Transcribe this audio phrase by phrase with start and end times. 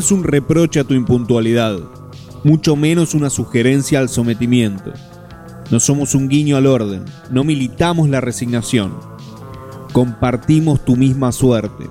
[0.00, 1.78] Es un reproche a tu impuntualidad,
[2.42, 4.94] mucho menos una sugerencia al sometimiento.
[5.70, 8.94] No somos un guiño al orden, no militamos la resignación.
[9.92, 11.84] Compartimos tu misma suerte.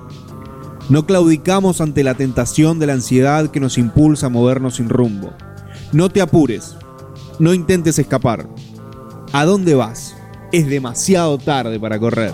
[0.90, 5.31] No claudicamos ante la tentación de la ansiedad que nos impulsa a movernos sin rumbo.
[5.94, 6.78] No te apures,
[7.38, 8.50] no intentes escapar.
[9.34, 10.16] ¿A dónde vas?
[10.52, 12.34] Es demasiado tarde para correr.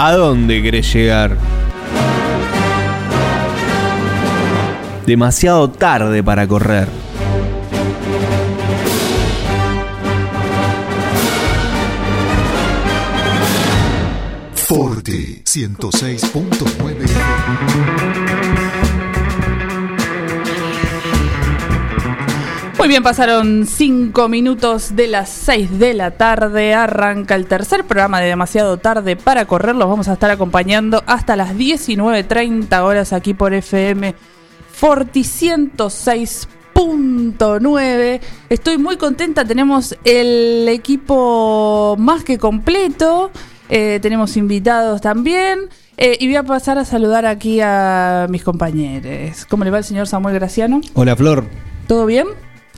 [0.00, 1.36] ¿A dónde querés llegar?
[5.04, 6.86] Demasiado tarde para correr.
[14.54, 18.27] Forte 106.9
[22.88, 26.72] Muy bien, pasaron cinco minutos de las 6 de la tarde.
[26.72, 29.74] Arranca el tercer programa de Demasiado Tarde para correr.
[29.74, 34.14] Los vamos a estar acompañando hasta las 19.30 horas aquí por FM
[34.72, 38.20] Forti 106.9.
[38.48, 39.44] Estoy muy contenta.
[39.44, 43.30] Tenemos el equipo más que completo.
[43.68, 45.68] Eh, tenemos invitados también.
[45.98, 49.44] Eh, y voy a pasar a saludar aquí a mis compañeros.
[49.44, 50.80] ¿Cómo le va el señor Samuel Graciano?
[50.94, 51.44] Hola Flor.
[51.86, 52.28] ¿Todo bien?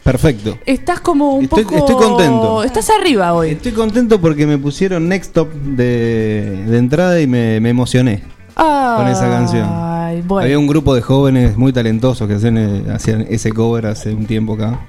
[0.02, 0.58] Perfecto.
[0.67, 1.76] Estás como un Estoy- poco.
[1.76, 2.62] estoy contento.
[2.64, 3.50] Estás arriba hoy.
[3.50, 8.23] Estoy contento porque me pusieron Next Top de, de entrada y me, me emocioné
[8.56, 9.69] con esa canción.
[10.26, 10.44] Bueno.
[10.44, 14.26] Había un grupo de jóvenes muy talentosos que hacían, eh, hacían ese cover hace un
[14.26, 14.81] tiempo acá.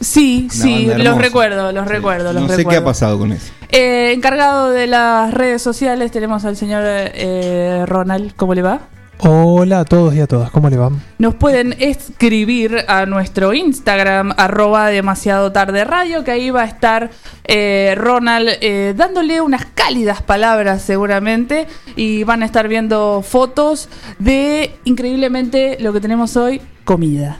[0.00, 2.70] Sí, Una sí, los recuerdo, los recuerdo, los no sé recuerdo.
[2.80, 3.52] qué ha pasado con eso.
[3.70, 8.32] Eh, encargado de las redes sociales tenemos al señor eh, Ronald.
[8.34, 8.80] ¿Cómo le va?
[9.24, 11.00] Hola a todos y a todas, ¿cómo le van?
[11.18, 17.08] Nos pueden escribir a nuestro Instagram, arroba demasiado tarde radio, que ahí va a estar
[17.44, 23.88] eh, Ronald eh, dándole unas cálidas palabras seguramente y van a estar viendo fotos
[24.18, 27.38] de, increíblemente, lo que tenemos hoy, comida.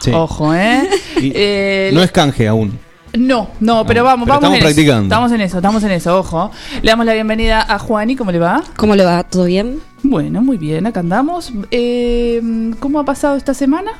[0.00, 0.10] Sí.
[0.12, 0.88] Ojo, ¿eh?
[1.20, 2.80] Eh, no es canje aún.
[3.16, 5.02] no, no, pero vamos, pero vamos estamos en practicando.
[5.02, 5.06] Eso.
[5.06, 6.50] Estamos en eso, estamos en eso, ojo.
[6.82, 8.60] Le damos la bienvenida a Juani, ¿cómo le va?
[8.76, 9.22] ¿Cómo le va?
[9.22, 9.78] ¿Todo bien?
[10.02, 11.52] Bueno, muy bien, acá andamos.
[11.70, 12.40] Eh,
[12.80, 13.92] ¿Cómo ha pasado esta semana?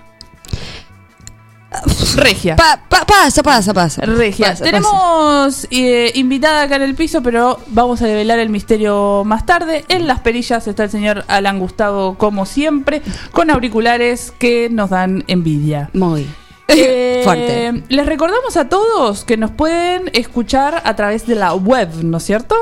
[2.17, 2.57] Regia.
[2.57, 4.03] Pa- pa- pasa, pasa, pasa.
[4.03, 4.51] Regia.
[4.51, 9.45] Pasa, Tenemos eh, invitada acá en el piso, pero vamos a develar el misterio más
[9.45, 9.85] tarde.
[9.89, 13.03] En las perillas está el señor Alan Gustavo, como siempre,
[13.33, 15.91] con auriculares que nos dan envidia.
[15.93, 16.27] Muy.
[16.69, 17.83] Eh, Fuerte.
[17.89, 22.23] Les recordamos a todos que nos pueden escuchar a través de la web, ¿no es
[22.23, 22.55] cierto?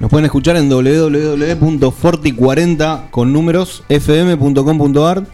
[0.00, 5.24] Nos pueden escuchar en www.forti40 con números fm.com.ar.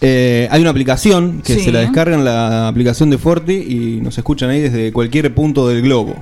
[0.00, 1.60] Eh, hay una aplicación que Sí.
[1.64, 5.82] se la descargan, la aplicación de Forti, y nos escuchan ahí desde cualquier punto del
[5.82, 6.14] globo.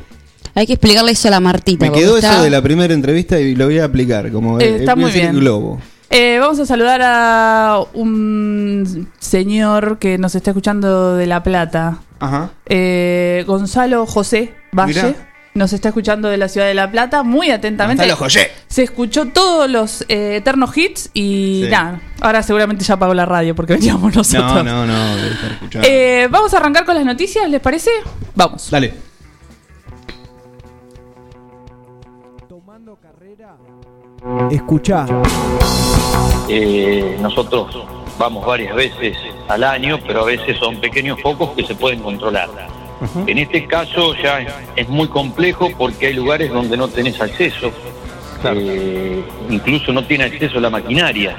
[0.54, 1.86] Hay que explicarle eso a la Martita.
[1.86, 4.30] Me quedó está- eso de la primera entrevista y lo voy a aplicar.
[4.30, 5.34] Como Eh, está muy bien.
[5.38, 5.80] globo.
[6.10, 12.00] Eh, vamos a saludar a un señor que nos está escuchando de La Plata.
[12.20, 12.50] Ajá.
[12.66, 15.02] Eh, Gonzalo José Valle.
[15.02, 15.14] Mirá.
[15.54, 18.02] Nos está escuchando de la ciudad de La Plata muy atentamente.
[18.04, 18.50] Gonzalo José.
[18.68, 21.70] Se escuchó todos los eh, eternos hits y Sí.
[21.70, 22.00] nada.
[22.22, 24.64] Ahora seguramente ya apagó la radio porque veníamos nosotros.
[24.64, 25.88] No, no, no, debe estar escuchando.
[25.88, 27.90] Eh, vamos a arrancar con las noticias, ¿les parece?
[28.34, 28.70] Vamos.
[28.70, 28.94] Dale.
[34.50, 35.06] Escuchá.
[36.48, 37.76] Eh, nosotros
[38.18, 39.16] vamos varias veces
[39.48, 42.48] al año, pero a veces son pequeños focos que se pueden controlar.
[43.26, 44.46] En este caso ya
[44.76, 47.72] es, muy complejo porque hay lugares donde no tenés acceso,
[48.44, 51.36] eh, incluso no tiene acceso la maquinaria.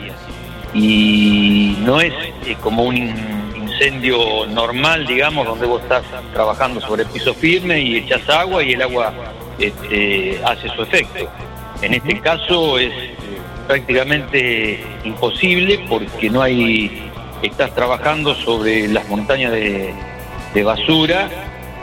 [0.74, 2.14] Y no es
[2.46, 3.16] eh, como un in-
[3.56, 8.82] incendio normal, digamos, donde vos estás trabajando sobre piso firme y echas agua y el
[8.82, 9.14] agua
[9.60, 11.30] este, hace su efecto.
[11.82, 13.16] En este caso es eh,
[13.68, 17.10] prácticamente imposible porque no hay,
[17.42, 19.94] estás trabajando sobre las montañas de,
[20.54, 21.30] de basura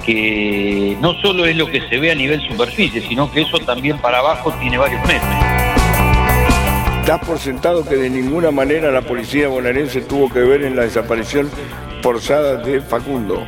[0.01, 3.99] que no solo es lo que se ve a nivel superficie, sino que eso también
[3.99, 5.31] para abajo tiene varios metros.
[7.07, 10.83] Das por sentado que de ninguna manera la policía bonaerense tuvo que ver en la
[10.83, 11.51] desaparición
[12.03, 13.45] forzada de Facundo.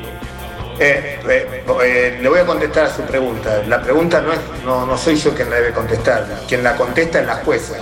[0.78, 3.62] Eh, eh, eh, le voy a contestar a su pregunta.
[3.68, 6.26] La pregunta no es, no, no soy yo quien la debe contestar.
[6.48, 7.74] Quien la contesta es la jueza.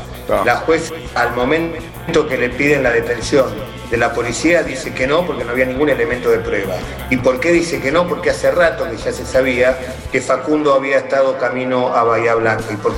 [0.45, 3.47] La jueza, al momento que le piden la detención
[3.91, 6.75] de la policía, dice que no porque no había ningún elemento de prueba.
[7.11, 8.07] ¿Y por qué dice que no?
[8.07, 9.77] Porque hace rato que ya se sabía
[10.13, 12.65] que Facundo había estado camino a Bahía Blanca.
[12.71, 12.95] ¿Y por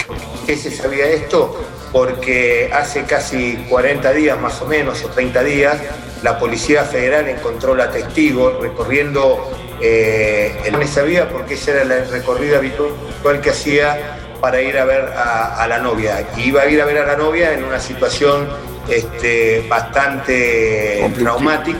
[0.46, 1.58] qué se sabía esto?
[1.90, 5.78] Porque hace casi 40 días más o menos, o 30 días,
[6.22, 9.50] la Policía Federal encontró la testigo recorriendo
[9.84, 14.84] eh, él me sabía porque ese era el recorrido habitual que hacía para ir a
[14.84, 16.26] ver a, a la novia.
[16.36, 18.48] Y iba a ir a ver a la novia en una situación
[18.88, 21.78] este, bastante traumática.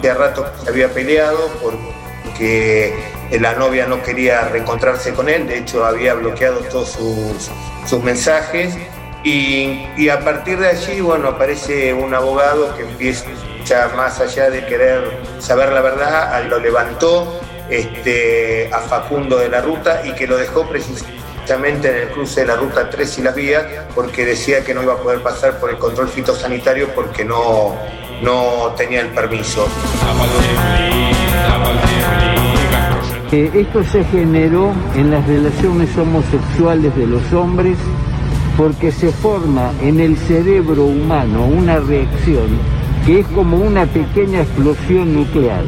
[0.00, 2.94] De rato se había peleado porque
[3.30, 7.50] la novia no quería reencontrarse con él, de hecho había bloqueado todos sus,
[7.86, 8.74] sus mensajes.
[9.22, 13.26] Y, y a partir de allí, bueno, aparece un abogado que empieza
[13.66, 19.60] ya más allá de querer saber la verdad, lo levantó este, a Facundo de la
[19.60, 21.17] ruta y que lo dejó precisamente
[21.50, 23.64] en el cruce de la ruta 3 y las vías
[23.94, 27.74] porque decía que no iba a poder pasar por el control fitosanitario porque no,
[28.22, 29.66] no tenía el permiso.
[33.32, 37.78] Eh, esto se generó en las relaciones homosexuales de los hombres
[38.58, 42.58] porque se forma en el cerebro humano una reacción
[43.06, 45.64] que es como una pequeña explosión nuclear,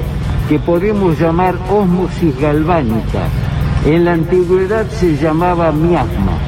[0.48, 3.28] que podemos llamar osmosis galvánica.
[3.86, 6.38] En la antigüedad se llamaba miasma.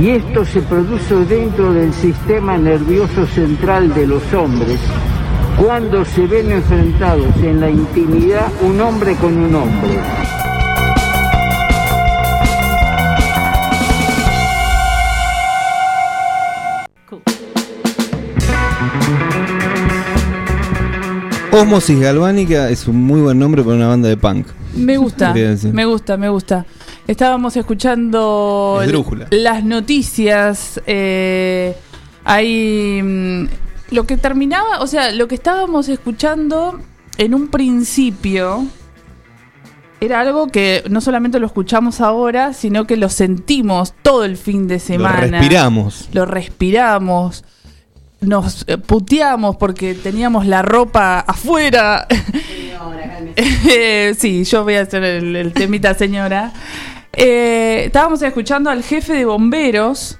[0.00, 4.78] Y esto se produce dentro del sistema nervioso central de los hombres
[5.56, 9.98] cuando se ven enfrentados en la intimidad un hombre con un hombre.
[21.52, 24.46] Osmosis Galvánica es un muy buen nombre para una banda de punk.
[24.76, 25.34] Me gusta,
[25.72, 26.66] me gusta, me gusta.
[27.06, 29.26] Estábamos escuchando Esdrújula.
[29.30, 30.80] las noticias.
[30.86, 31.76] Eh,
[32.24, 33.00] ahí.
[33.02, 33.44] mm,
[33.92, 36.80] Lo que terminaba, o sea, lo que estábamos escuchando
[37.18, 38.64] en un principio
[40.00, 44.66] era algo que no solamente lo escuchamos ahora, sino que lo sentimos todo el fin
[44.68, 45.20] de Lo semana.
[45.38, 46.08] respiramos.
[46.12, 47.44] Lo respiramos.
[48.20, 52.06] Nos eh, puteamos porque teníamos la ropa afuera.
[54.18, 56.52] Sí, yo voy a hacer el, el temita, señora.
[57.12, 60.18] Eh, estábamos escuchando al jefe de bomberos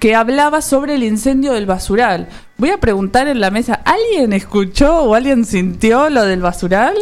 [0.00, 2.28] que hablaba sobre el incendio del basural.
[2.56, 6.94] Voy a preguntar en la mesa, ¿alguien escuchó o alguien sintió lo del basural?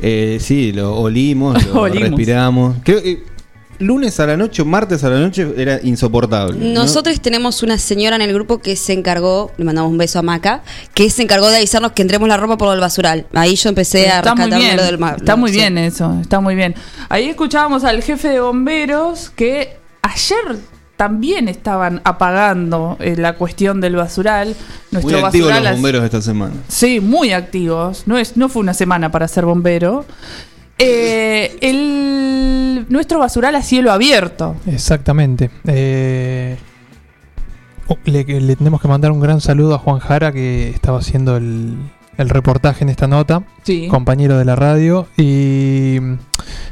[0.00, 2.08] Eh, sí, lo olimos, lo Olimos.
[2.10, 2.76] respiramos.
[2.82, 3.22] Creo que
[3.78, 6.58] lunes a la noche o martes a la noche era insoportable.
[6.58, 6.82] ¿no?
[6.82, 10.22] Nosotros tenemos una señora en el grupo que se encargó, le mandamos un beso a
[10.22, 10.62] Maca,
[10.94, 13.26] que se encargó de avisarnos que entremos la ropa por el basural.
[13.34, 15.16] Ahí yo empecé a Está muy rescatarme bien, lo del mar.
[15.18, 15.56] está muy sí.
[15.58, 16.74] bien eso, está muy bien.
[17.08, 20.56] Ahí escuchábamos al jefe de bomberos que ayer
[20.96, 24.48] también estaban apagando eh, la cuestión del basural.
[24.48, 26.54] Muy Nuestro activos basural los bomberos esta semana.
[26.68, 28.04] Sí, muy activos.
[28.06, 30.06] No, es, no fue una semana para ser bombero.
[30.78, 34.56] Eh, el, nuestro basural a cielo abierto.
[34.66, 35.50] Exactamente.
[35.66, 36.56] Eh,
[37.88, 41.36] oh, le, le tenemos que mandar un gran saludo a Juan Jara que estaba haciendo
[41.36, 41.76] el,
[42.18, 43.88] el reportaje en esta nota, Sí.
[43.88, 45.06] compañero de la radio.
[45.16, 45.96] Y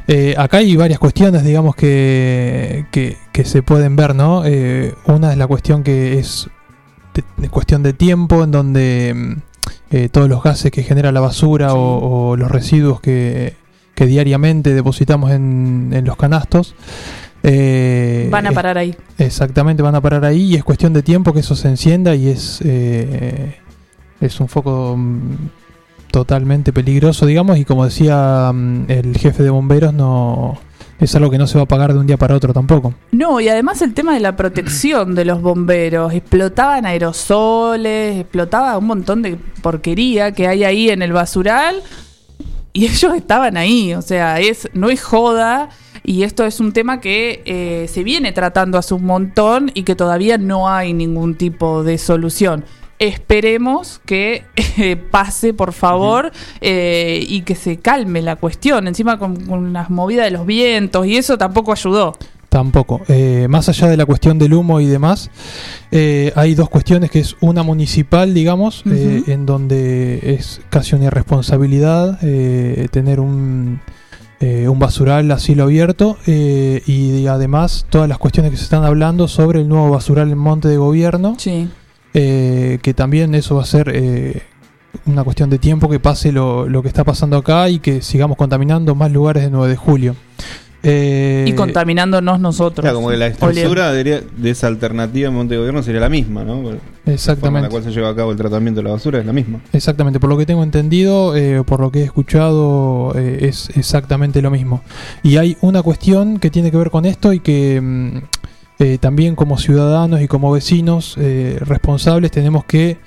[0.06, 4.40] eh, acá hay varias cuestiones, digamos, que, que, que se pueden ver, ¿no?
[5.06, 6.48] Una es la cuestión que es
[7.38, 9.14] de- cuestión de tiempo, en donde
[9.90, 13.54] mm, todos los gases que genera la basura o, o los residuos que,
[13.94, 16.74] que diariamente depositamos en, en los canastos.
[17.42, 18.94] eh, Van a parar ahí.
[19.18, 22.28] Exactamente, van a parar ahí y es cuestión de tiempo que eso se encienda y
[22.28, 23.56] es, eh,
[24.20, 25.20] es un foco mm,
[26.10, 30.58] totalmente peligroso, digamos, y como decía mm, el jefe de bomberos, no
[31.00, 32.94] es algo que no se va a apagar de un día para otro tampoco.
[33.12, 36.14] No, y además el tema de la protección de los bomberos.
[36.14, 41.82] Explotaban aerosoles, explotaba un montón de porquería que hay ahí en el basural.
[42.76, 45.70] Y ellos estaban ahí, o sea, es, no es joda.
[46.06, 49.94] Y esto es un tema que eh, se viene tratando hace un montón y que
[49.94, 52.66] todavía no hay ningún tipo de solución.
[52.98, 54.44] Esperemos que
[54.76, 58.86] eh, pase, por favor, eh, y que se calme la cuestión.
[58.86, 62.12] Encima con, con las movidas de los vientos y eso tampoco ayudó.
[62.54, 63.00] Tampoco.
[63.08, 65.28] Eh, más allá de la cuestión del humo y demás,
[65.90, 71.06] eh, hay dos cuestiones que es una municipal, digamos, eh, en donde es casi una
[71.06, 73.80] irresponsabilidad eh, tener un,
[74.38, 79.26] eh, un basural a cielo abierto y además todas las cuestiones que se están hablando
[79.26, 81.68] sobre el nuevo basural en Monte de Gobierno, Sí.
[82.12, 84.44] que también eso va a ser...
[85.06, 88.36] una cuestión de tiempo que pase lo, lo que está pasando acá y que sigamos
[88.36, 90.14] contaminando más lugares de 9 de julio.
[90.84, 92.82] Eh, y contaminándonos nosotros.
[92.82, 96.62] Claro, como que la estructura de, esa alternativa en Monte Gobierno sería la misma, ¿no?
[97.06, 97.62] Exactamente.
[97.62, 99.60] La, la cual se lleva a cabo el tratamiento de la basura es la misma.
[99.72, 104.42] Exactamente, por lo que tengo entendido, eh, por lo que he escuchado, eh, es exactamente
[104.42, 104.82] lo mismo.
[105.22, 108.18] Y hay una cuestión que tiene que ver con esto y que mm,
[108.78, 112.98] eh, también como ciudadanos y como vecinos responsables tenemos que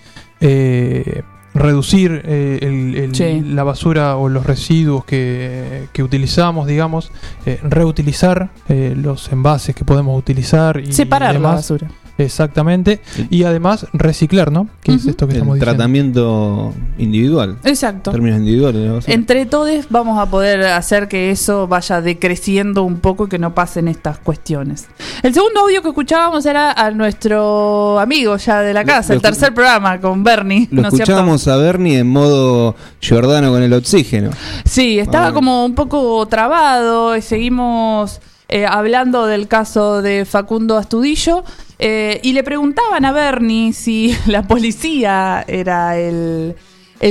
[1.59, 7.11] reducir eh, la basura o los residuos que, que utilizamos, digamos,
[7.45, 11.87] eh, reutilizar eh, los envases que podemos utilizar y separar la basura.
[12.17, 13.01] Exactamente.
[13.29, 14.67] Y además reciclar, ¿no?
[14.81, 15.71] Que es esto que estamos diciendo.
[15.71, 17.57] Tratamiento individual.
[17.63, 18.11] Exacto.
[18.11, 19.07] Términos individuales.
[19.07, 23.53] Entre todos vamos a poder hacer que eso vaya decreciendo un poco y que no
[23.53, 24.87] pasen estas cuestiones.
[25.23, 29.53] El segundo audio que escuchábamos era a nuestro amigo ya de la casa, el tercer
[29.53, 30.67] programa con Bernie.
[30.71, 34.29] Lo escuchábamos a Bernie en modo Giordano con el oxígeno.
[34.65, 37.15] Sí, estaba como un poco trabado.
[37.15, 38.19] Y seguimos
[38.49, 41.43] eh, hablando del caso de Facundo Astudillo.
[41.79, 46.55] Eh, y le preguntaban a Bernie si la policía era el,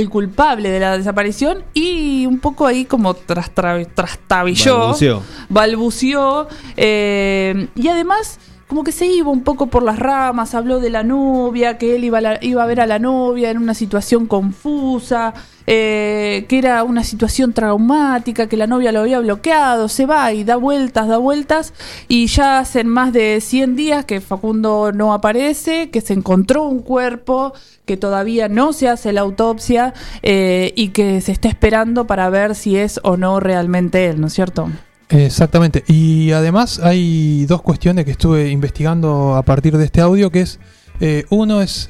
[0.09, 8.39] culpable de la desaparición y un poco ahí como trastabilló, balbuceó, balbuceó eh, y además
[8.67, 12.03] como que se iba un poco por las ramas, habló de la novia, que él
[12.03, 15.33] iba iba a ver a la novia en una situación confusa.
[15.69, 20.45] Eh, que era una situación traumática, que la novia lo había bloqueado, se va y
[20.45, 21.73] da vueltas, da vueltas,
[22.07, 26.79] y ya hacen más de 100 días que Facundo no aparece, que se encontró un
[26.79, 27.51] cuerpo,
[27.83, 29.93] que todavía no se hace la autopsia
[30.23, 34.27] eh, y que se está esperando para ver si es o no realmente él, ¿no
[34.27, 34.69] es cierto?
[35.09, 40.41] Exactamente, y además hay dos cuestiones que estuve investigando a partir de este audio, que
[40.41, 40.59] es,
[40.99, 41.89] eh, uno es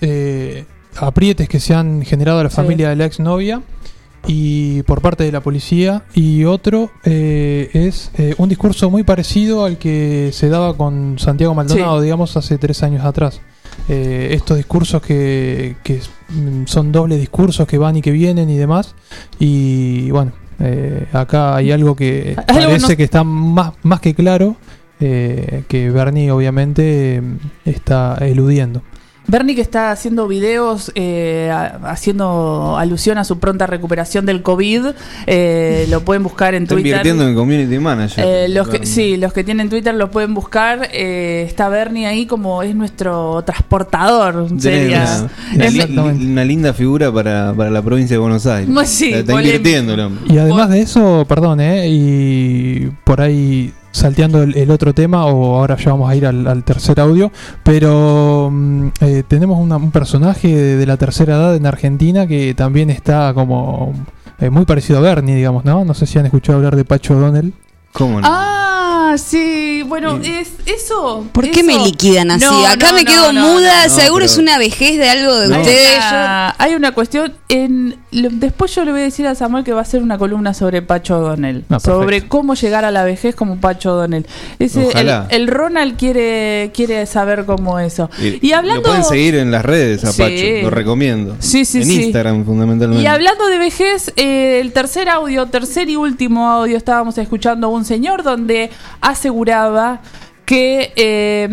[1.00, 3.62] aprietes que se han generado a la familia de la exnovia
[4.28, 9.64] y por parte de la policía y otro eh, es eh, un discurso muy parecido
[9.64, 13.42] al que se daba con Santiago Maldonado, digamos, hace tres años atrás.
[13.88, 16.02] Eh, estos discursos que, que,
[16.66, 18.96] son dobles discursos que van y que vienen y demás.
[19.40, 20.34] Y bueno,
[21.14, 24.56] acá hay algo que parece que está más, más que claro,
[25.00, 27.22] que Bernie obviamente
[27.66, 28.82] está eludiendo.
[29.28, 31.52] Bernie que está haciendo videos eh,
[31.84, 34.88] haciendo alusión a su pronta recuperación del COVID.
[35.26, 36.86] Eh, lo pueden buscar en Twitter.
[36.86, 38.26] invirtiendo en Community Manager.
[38.26, 40.90] Eh, los que, sí, los que tienen Twitter lo pueden buscar.
[40.92, 44.48] está Bernie ahí como es nuestro transportador.
[44.60, 45.28] Sería.
[45.54, 48.74] Una, linda figura para, la provincia de Buenos Aires.
[48.88, 49.96] Sí, está invirtiendo.
[50.30, 55.92] Y además de eso, perdón, y por ahí salteando el, otro tema, o ahora ya
[55.92, 57.32] vamos a ir al, tercer audio,
[57.64, 63.34] pero mm, eh, tenemos un personaje de, la tercera edad en Argentina que también está
[63.34, 63.94] como
[64.40, 65.84] eh, muy parecido a Bernie, digamos, ¿no?
[65.84, 67.54] No sé si han escuchado hablar de Pacho O'Donnell.
[67.92, 68.28] ¿Cómo no?
[68.30, 71.26] Ah, sí, bueno, es eso.
[71.32, 72.46] ¿Por qué me liquidan así?
[72.66, 76.00] Acá me quedo muda, seguro es una vejez de algo de ustedes.
[76.58, 79.82] Hay una cuestión, en después yo le voy a decir a Samuel que va a
[79.82, 84.26] hacer una columna sobre Pacho O'Donnell, sobre cómo llegar a la vejez como Pacho O'Donnell.
[84.60, 88.10] el, Ronald quiere quiere saber cómo eso.
[88.20, 91.36] Y, hablando lo pueden seguir en las redes a Pacho, lo recomiendo.
[91.40, 93.04] Sí, sí, en Instagram fundamentalmente.
[93.04, 97.70] Y hablando de vejez, eh, el tercer audio, tercer y último audio estábamos escuchando a
[97.70, 98.70] un señor donde
[99.02, 100.02] aseguraba
[100.48, 100.94] que...
[100.96, 101.46] Eh,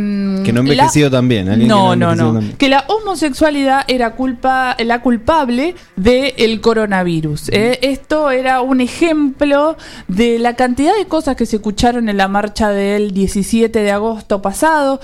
[0.45, 1.67] que no envejecido también.
[1.67, 2.41] No, no, no.
[2.57, 7.49] Que la homosexualidad era culpa, la culpable del coronavirus.
[7.49, 7.81] ¿eh?
[7.83, 12.71] Esto era un ejemplo de la cantidad de cosas que se escucharon en la marcha
[12.71, 15.01] del 17 de agosto pasado.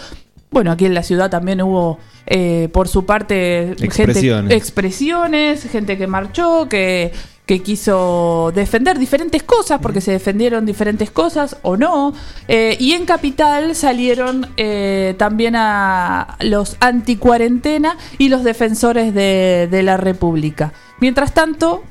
[0.53, 4.51] Bueno, aquí en la ciudad también hubo, eh, por su parte, expresiones.
[4.51, 7.11] Gente, expresiones, gente que marchó, que
[7.51, 12.15] que quiso defender diferentes cosas, porque se defendieron diferentes cosas o no.
[12.47, 19.97] Eh, y en Capital salieron eh, también a los anticuarentena y los defensores de, la
[19.97, 20.73] República.
[21.01, 21.83] Mientras tanto,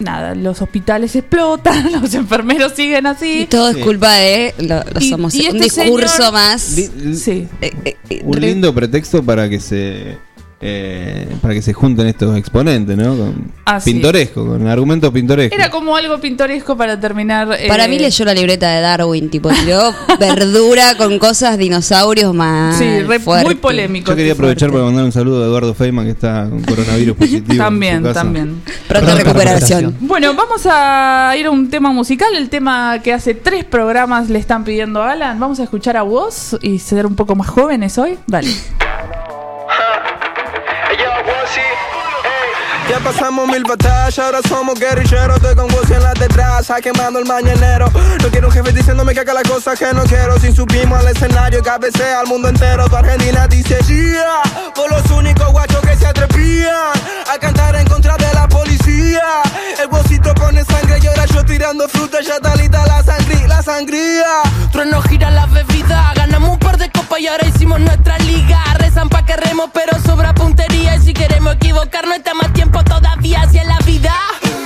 [0.00, 3.44] nada, los hospitales explotan, los enfermeros siguen así.
[3.44, 5.62] Y todo es culpa de los homosexuales.
[5.62, 6.60] Un este discurso más.
[6.60, 7.48] sí.
[7.62, 10.18] Eh, un lindo pretexto para que se
[10.62, 13.16] eh, para que se junten estos exponentes, ¿no?
[13.16, 13.50] Con
[13.82, 15.58] pintoresco, con argumentos pintorescos.
[15.58, 17.56] Era como algo pintoresco para terminar.
[17.58, 22.76] Eh, para mí leyó la libreta de Darwin, tipo, tiró verdura con cosas, dinosaurios más.
[22.76, 22.84] Sí,
[23.42, 24.10] muy polémico.
[24.10, 27.64] Yo quería aprovechar para mandar un saludo a Eduardo Feynman, que está con coronavirus positivo.
[27.64, 28.60] también, también.
[28.86, 29.96] Pronta recuperación.
[30.00, 34.38] Bueno, vamos a ir a un tema musical, el tema que hace tres programas le
[34.38, 35.40] están pidiendo a Alan.
[35.40, 38.18] Vamos a escuchar a vos y ser un poco más jóvenes hoy.
[38.26, 38.50] Dale.
[42.90, 44.18] Ya pasamos mil batallas.
[44.18, 47.88] Ahora somos guerrilleros, estoy con vos en la detrás, quemando el mañanero.
[48.20, 50.36] No quiero un jefe diciéndome que haga las cosas que no quiero.
[50.40, 52.88] Sin subimos al escenario, cabecea al mundo entero.
[52.88, 54.42] Tu Argentina dice, yeah,
[54.74, 56.74] por los únicos guachos que se atrevían
[57.32, 59.22] a cantar en contra de la policía.
[59.80, 63.62] El bolsito pone sangre y ahora yo tirando fruta, ya está lista la sangría, la
[63.62, 64.26] sangría.
[64.72, 68.62] Trueno gira la bebida, ganamos un par de y ahora hicimos nuestra liga.
[68.78, 70.96] Rezan pa' que remo, pero sobra puntería.
[70.96, 74.14] Y si queremos equivocarnos, está más tiempo todavía hacia la vida.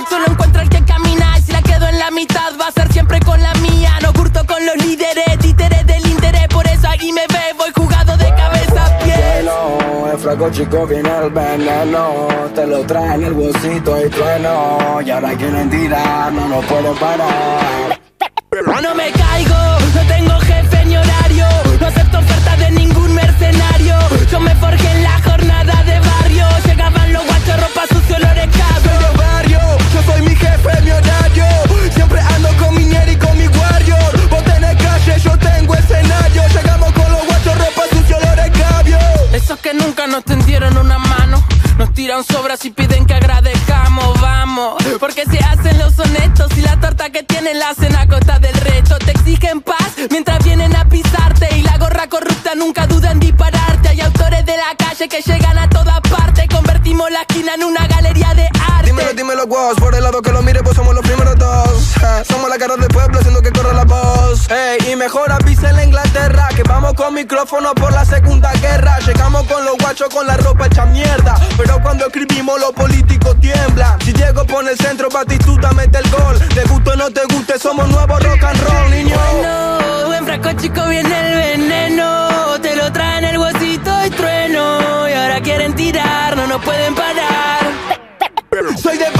[0.09, 2.91] Solo encuentro el que camina y si la quedo en la mitad va a ser
[2.91, 3.91] siempre con la mía.
[4.01, 8.15] No curto con los líderes, títeres del interés, por eso aquí me ve, voy jugado
[8.17, 9.19] de cabeza a pies.
[10.13, 15.01] el flaco chico viene el veneno, te lo traen el bolsito y trueno.
[15.05, 17.99] Y ahora quieren tirar, no nos pueden parar.
[18.81, 19.55] No me caigo,
[19.95, 21.45] no tengo jefe ni horario,
[21.79, 23.97] no acepto ofertas de ningún mercenario.
[24.31, 28.49] Yo me forjé en la jornada de barrio, llegaban los guachos, ropa sucio, olores
[28.83, 29.59] Soy de barrio,
[29.93, 31.45] yo soy mi jefe, mi horario.
[31.93, 34.29] Siempre ando con mi y con mi warrior.
[34.29, 36.43] Vos tenés calle, yo tengo escenario.
[36.47, 38.99] Llegamos con los guachos, ropa sucio, olores cabio.
[39.33, 41.43] Esos que nunca nos tendieron una mano,
[41.77, 44.83] nos tiran sobras y piden que agradezcamos, vamos.
[44.99, 48.55] Porque se hacen los honestos y la torta que tienen la hacen a costa del
[48.55, 48.97] resto.
[48.99, 50.74] Te exigen paz mientras vienen
[52.55, 53.89] nunca duda en dispararte.
[53.89, 56.47] Hay autores de la calle que llegan a todas partes.
[56.49, 58.87] Convertimos la esquina en una galería de arte.
[58.87, 61.95] Dímelo, dímelo, vos, por el lado que lo mire, pues somos los primeros dos.
[62.27, 64.47] somos la cara del pueblo haciendo que corra la voz.
[64.49, 68.99] Hey, y mejor avisa en la Inglaterra que vamos con micrófono por la segunda guerra.
[68.99, 71.35] Llegamos con los guachos con la ropa hecha mierda.
[71.57, 73.99] Pero cuando escribimos los políticos tiemblan.
[74.01, 76.39] Si Diego pone el centro, Batistuta mete el gol.
[76.53, 79.15] Te guste o no te guste, somos nuevos rock and roll, niño.
[79.31, 82.34] Bueno, buen frasco chico viene el veneno.
[86.57, 87.59] No pueden parar.
[88.81, 89.14] Soy de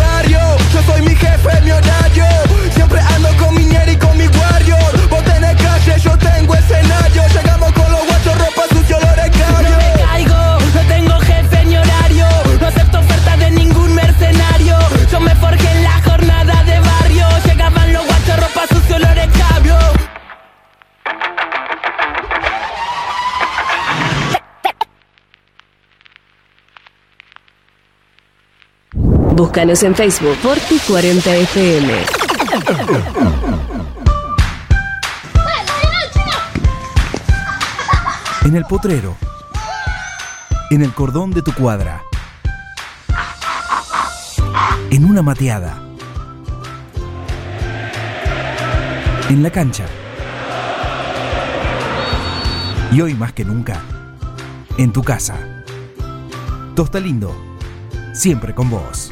[29.36, 31.94] Búscanos en Facebook Forti 40 FM.
[38.46, 39.18] En el potrero.
[40.72, 42.02] En el cordón de tu cuadra.
[44.90, 45.84] En una mateada.
[49.28, 49.86] En la cancha.
[52.90, 53.82] Y hoy más que nunca,
[54.78, 55.36] en tu casa.
[56.74, 57.36] Tosta Lindo,
[58.14, 59.12] siempre con vos.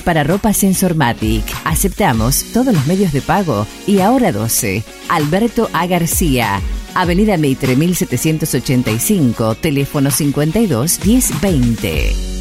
[0.01, 1.43] para ropa Sensormatic.
[1.63, 4.83] Aceptamos todos los medios de pago y ahora 12.
[5.09, 5.87] Alberto A.
[5.87, 6.61] García.
[6.93, 12.31] Avenida Meitre 1785, teléfono 52 1020.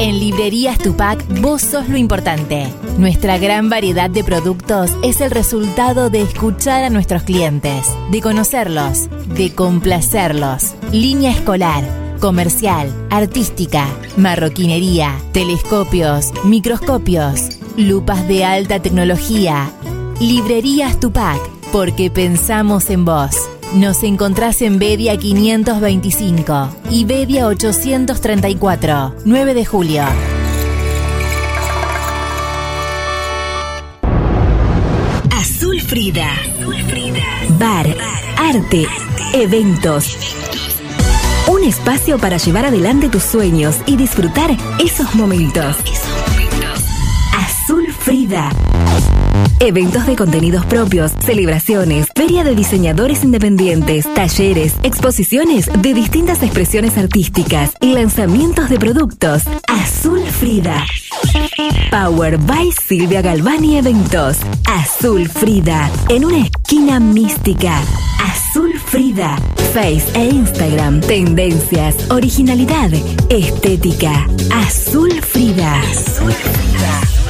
[0.00, 2.72] En Librerías Tupac, vos sos lo importante.
[2.96, 9.10] Nuestra gran variedad de productos es el resultado de escuchar a nuestros clientes, de conocerlos,
[9.34, 10.74] de complacerlos.
[10.90, 11.84] Línea escolar,
[12.20, 19.72] comercial, artística, marroquinería, telescopios, microscopios, lupas de alta tecnología.
[20.20, 21.40] Librerías Tupac,
[21.72, 23.30] porque pensamos en vos.
[23.74, 30.04] Nos encontrás en Bedia 525 y Bedia 834, 9 de julio.
[35.30, 36.30] Azul Frida.
[37.58, 37.86] Bar,
[38.36, 38.86] arte,
[39.32, 40.39] eventos.
[41.60, 45.76] Un espacio para llevar adelante tus sueños y disfrutar esos momentos.
[47.36, 48.50] Azul Frida.
[49.58, 57.72] Eventos de contenidos propios, celebraciones, feria de diseñadores independientes, talleres, exposiciones de distintas expresiones artísticas
[57.80, 59.42] y lanzamientos de productos.
[59.68, 60.86] Azul Frida.
[61.90, 64.38] Power by Silvia Galvani Eventos.
[64.66, 65.90] Azul Frida.
[66.08, 67.80] En una esquina mística.
[68.22, 69.36] Azul Frida.
[69.72, 71.00] Face e Instagram.
[71.00, 72.90] Tendencias, originalidad,
[73.28, 74.26] estética.
[74.52, 75.80] Azul Frida.
[75.80, 77.29] Azul Frida.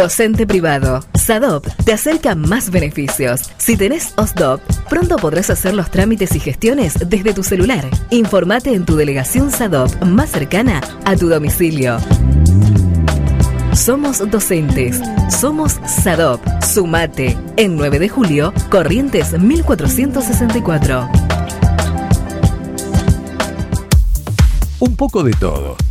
[0.00, 1.04] Docente privado.
[1.12, 3.50] SADOP te acerca más beneficios.
[3.58, 7.86] Si tenés OSDOP, pronto podrás hacer los trámites y gestiones desde tu celular.
[8.08, 11.98] Informate en tu delegación SADOP más cercana a tu domicilio.
[13.74, 14.98] Somos docentes.
[15.28, 16.40] Somos SADOP.
[16.62, 17.36] Sumate.
[17.58, 21.10] En 9 de julio, Corrientes 1464.
[24.78, 25.76] Un poco de todo.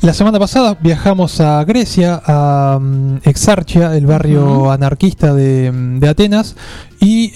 [0.00, 6.56] la semana pasada viajamos a Grecia, a um, Exarchia, el barrio anarquista de, Atenas,
[6.98, 7.30] y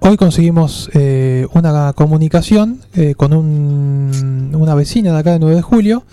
[0.00, 0.90] hoy conseguimos
[1.52, 2.80] una comunicación
[3.16, 6.04] con una vecina de acá de 9 de julio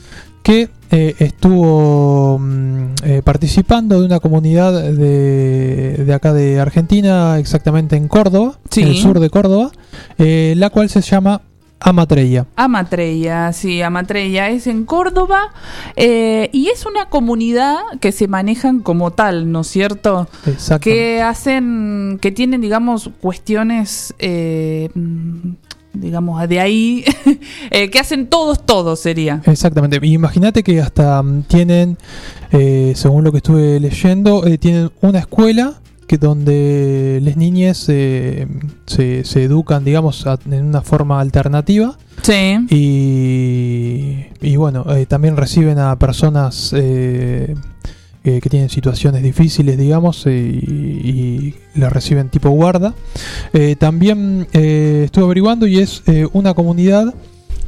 [0.47, 8.07] que eh, estuvo mm, eh, participando de una comunidad de, acá de Argentina, exactamente en
[8.07, 9.71] Córdoba, en el sur de Córdoba,
[10.17, 11.41] eh, la cual se llama
[11.81, 12.45] Amatreya.
[12.55, 15.51] Amatreya, sí, Amatreya es en Córdoba
[15.97, 20.29] y es una comunidad que se manejan como tal, ¿no es cierto?
[20.45, 20.86] Exacto.
[20.86, 24.13] Que hacen, que tienen, digamos, cuestiones
[25.99, 27.05] digamos, de ahí,
[27.71, 29.41] eh, que hacen todos, todos sería.
[29.45, 29.99] Exactamente.
[30.01, 31.97] Imagínate que hasta mm, tienen,
[32.51, 35.75] eh, según lo que estuve leyendo, eh, tienen una escuela
[36.07, 38.47] que donde las niñas se,
[38.86, 41.97] se, educan, digamos, en una forma alternativa.
[42.21, 42.65] Sí.
[42.69, 46.73] Y, y bueno, también reciben a personas
[48.39, 52.93] que, tienen situaciones difíciles, digamos, y, y la reciben tipo guarda.
[53.79, 57.13] también estuve averiguando y es una comunidad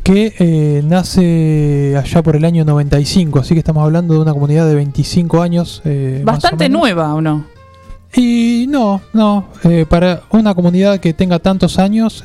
[0.03, 4.75] que nace allá por el año 95, así que estamos hablando de una comunidad de
[4.75, 5.81] 25 años.
[6.23, 7.45] Bastante nueva, ¿o no?
[8.13, 9.49] Y no, no,
[9.87, 12.23] para una comunidad que tenga tantos años,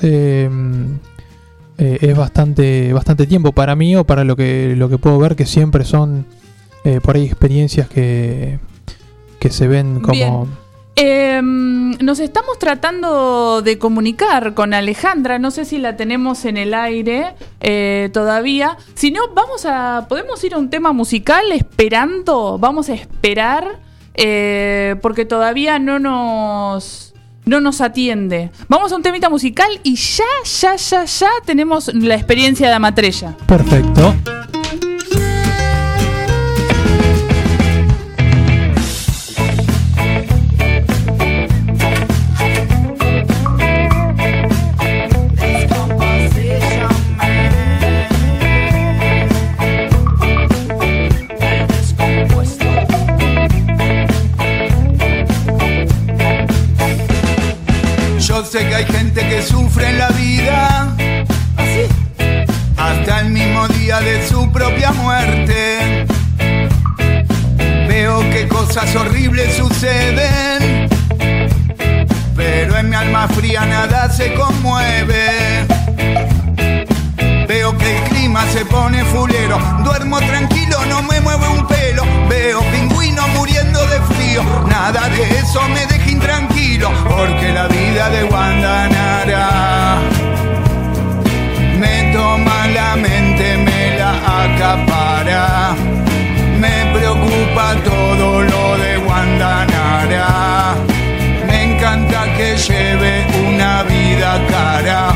[1.77, 5.37] eh, es bastante, bastante tiempo para mí o para lo que, lo que puedo ver,
[5.37, 6.25] que siempre son
[6.85, 8.59] eh, por ahí experiencias que,
[9.39, 10.49] que se ven como...
[10.97, 16.73] Em, nos estamos tratando de comunicar con Alejandra, no sé si la tenemos en el
[16.73, 18.77] aire eh, todavía.
[18.95, 20.07] Si no, vamos a.
[20.09, 22.59] ¿Podemos ir a un tema musical esperando?
[22.61, 23.81] Vamos a esperar.
[25.03, 28.51] porque todavía no nos no nos atiende.
[28.69, 33.37] Vamos a un temita musical y ya, ya, ya, ya tenemos la experiencia de Amatrella.
[33.47, 34.15] Perfecto.
[68.97, 70.89] Horribles suceden.
[72.37, 75.67] Pero en mi alma fría nada se conmueve.
[77.49, 79.59] Veo que el clima se pone fulero.
[79.85, 82.05] Duermo tranquilo, no me mueve un pelo.
[82.29, 84.43] Veo pingüinos muriendo de frío.
[84.69, 86.91] Nada de eso me deja intranquilo.
[87.05, 89.99] Porque la vida de Guandanara
[91.79, 95.75] me toma la mente, me la acapara.
[96.59, 98.54] Me preocupa todo lo
[101.47, 105.13] Me encanta que lleve una vida cara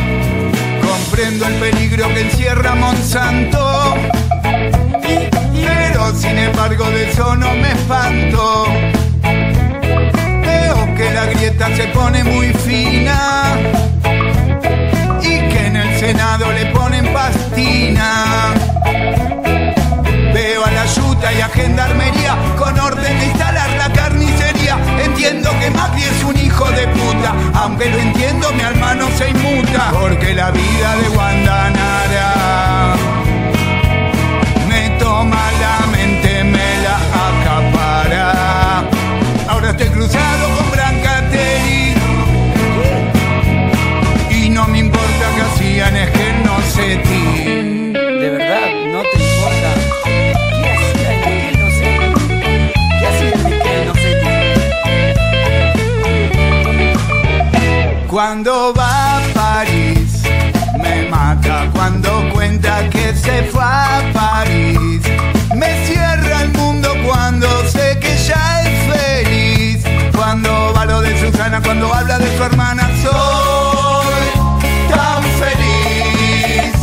[0.83, 3.95] comprendo el peligro que encierra Monsanto.
[5.55, 8.18] Pero sin embargo de eso no me espanto.
[25.73, 30.35] Que es un hijo de puta, aunque lo entiendo mi alma no se inmuta, porque
[30.35, 31.88] la vida de Guandanara
[58.39, 60.23] Cuando va a París,
[60.81, 65.03] me mata cuando cuenta que se fue a París.
[65.57, 69.85] Me cierra el mundo cuando sé que ya es feliz.
[70.15, 74.29] Cuando va lo de Susana, cuando habla de su hermana, soy
[74.89, 76.75] tan feliz.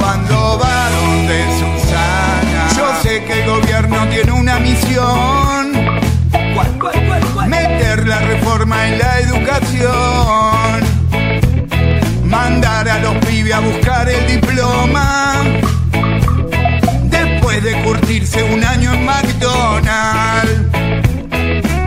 [0.00, 5.72] Cuando va donde Susana, yo sé que el gobierno tiene una misión.
[7.46, 10.15] Meter la reforma en la educación.
[13.56, 15.42] A buscar el diploma.
[17.04, 20.52] Después de curtirse un año en McDonald's.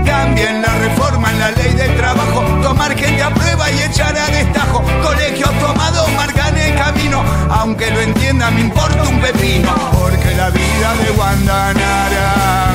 [0.05, 2.41] También la reforma en la ley del trabajo.
[2.63, 4.83] Tomar gente a prueba y echar a destajo.
[5.03, 7.23] Colegios tomados marcan el camino.
[7.51, 9.71] Aunque lo entienda, me importa un pepino.
[9.91, 12.68] Porque la vida de Guandanara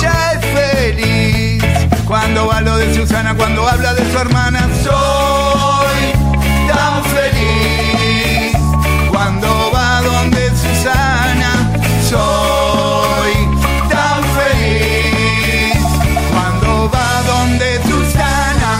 [0.00, 1.62] ya es feliz.
[2.06, 6.12] Cuando va lo de Susana, cuando habla de su hermana, soy
[6.68, 8.56] tan feliz.
[9.10, 11.52] Cuando va donde Susana,
[12.08, 13.32] soy
[13.88, 15.78] tan feliz.
[16.32, 18.72] Cuando va donde Susana.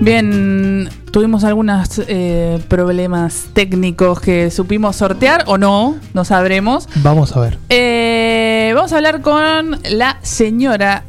[0.00, 6.88] Bien, tuvimos algunos eh, problemas técnicos que supimos sortear o no, no sabremos.
[6.96, 7.58] Vamos a ver.
[7.68, 11.04] Eh, vamos a hablar con la señora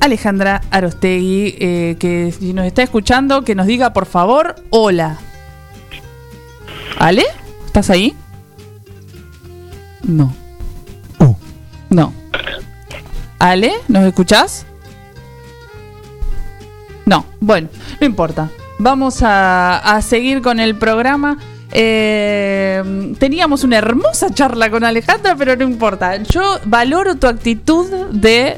[0.00, 5.18] Alejandra Arostegui, eh, que si nos está escuchando, que nos diga por favor hola.
[6.98, 7.24] ¿Ale?
[7.66, 8.14] ¿Estás ahí?
[10.04, 10.32] No.
[11.90, 12.12] No.
[13.38, 13.72] ¿Ale?
[13.88, 14.64] ¿Nos escuchás?
[17.04, 17.68] No, bueno,
[18.00, 18.48] no importa.
[18.82, 21.38] Vamos a, a seguir con el programa.
[21.70, 26.16] Eh, teníamos una hermosa charla con Alejandra, pero no importa.
[26.24, 28.56] Yo valoro tu actitud de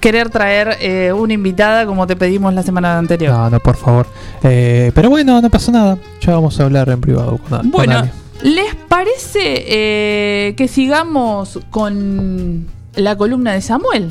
[0.00, 3.32] querer traer eh, una invitada como te pedimos la semana anterior.
[3.32, 4.06] No, no, por favor.
[4.42, 5.96] Eh, pero bueno, no pasa nada.
[6.20, 8.10] Ya vamos a hablar en privado con, con Bueno, Ale.
[8.42, 14.10] ¿les parece eh, que sigamos con la columna de Samuel?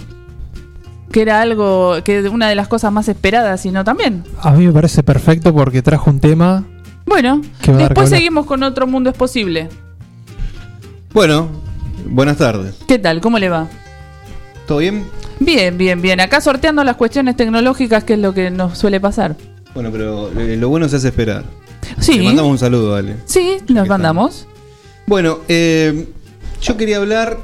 [1.14, 4.24] Que era algo, que una de las cosas más esperadas, sino también.
[4.42, 6.66] A mí me parece perfecto porque trajo un tema.
[7.06, 9.70] Bueno, después seguimos con Otro Mundo es Posible.
[11.14, 11.50] Bueno,
[12.08, 12.74] buenas tardes.
[12.88, 13.22] ¿Qué tal?
[13.22, 13.68] ¿Cómo le va?
[14.68, 15.06] ¿Todo bien?
[15.40, 16.20] Bien, bien, bien.
[16.20, 19.36] Acá sorteando las cuestiones tecnológicas, que es lo que nos suele pasar.
[19.76, 21.44] Bueno, pero eh, lo bueno se hace esperar.
[22.00, 22.18] Sí.
[22.18, 23.18] Le mandamos un saludo, Ale.
[23.26, 24.48] Sí, nos mandamos.
[25.06, 26.08] Bueno, eh,
[26.60, 27.38] yo quería hablar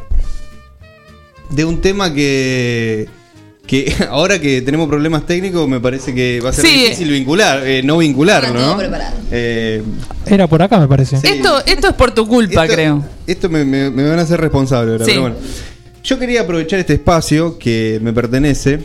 [1.51, 3.07] de un tema que,
[3.69, 6.71] que ahora que tenemos problemas técnicos me parece que va a ser Sí.
[6.85, 8.77] difícil vincular, eh, no vincularlo, ¿no?
[9.31, 9.83] Eh,
[10.25, 11.17] Era por acá, me parece.
[11.21, 13.03] Esto, esto es por tu culpa, creo.
[13.27, 15.11] esto me, me- me van a hacer responsable ahora, Sí.
[15.11, 15.35] pero bueno.
[16.03, 18.79] Yo quería aprovechar este espacio que me pertenece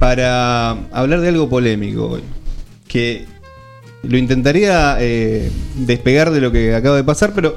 [0.00, 2.22] para hablar de algo polémico hoy.
[2.88, 3.24] Que
[4.02, 7.56] lo intentaría eh, despegar de lo que acaba de pasar, pero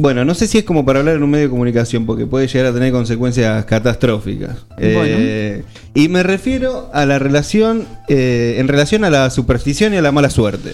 [0.00, 2.46] bueno, no sé si es como para hablar en un medio de comunicación, porque puede
[2.48, 4.56] llegar a tener consecuencias catastróficas.
[4.78, 5.62] Eh,
[5.94, 10.10] y me refiero a la relación, eh, en relación a la superstición y a la
[10.12, 10.72] mala suerte.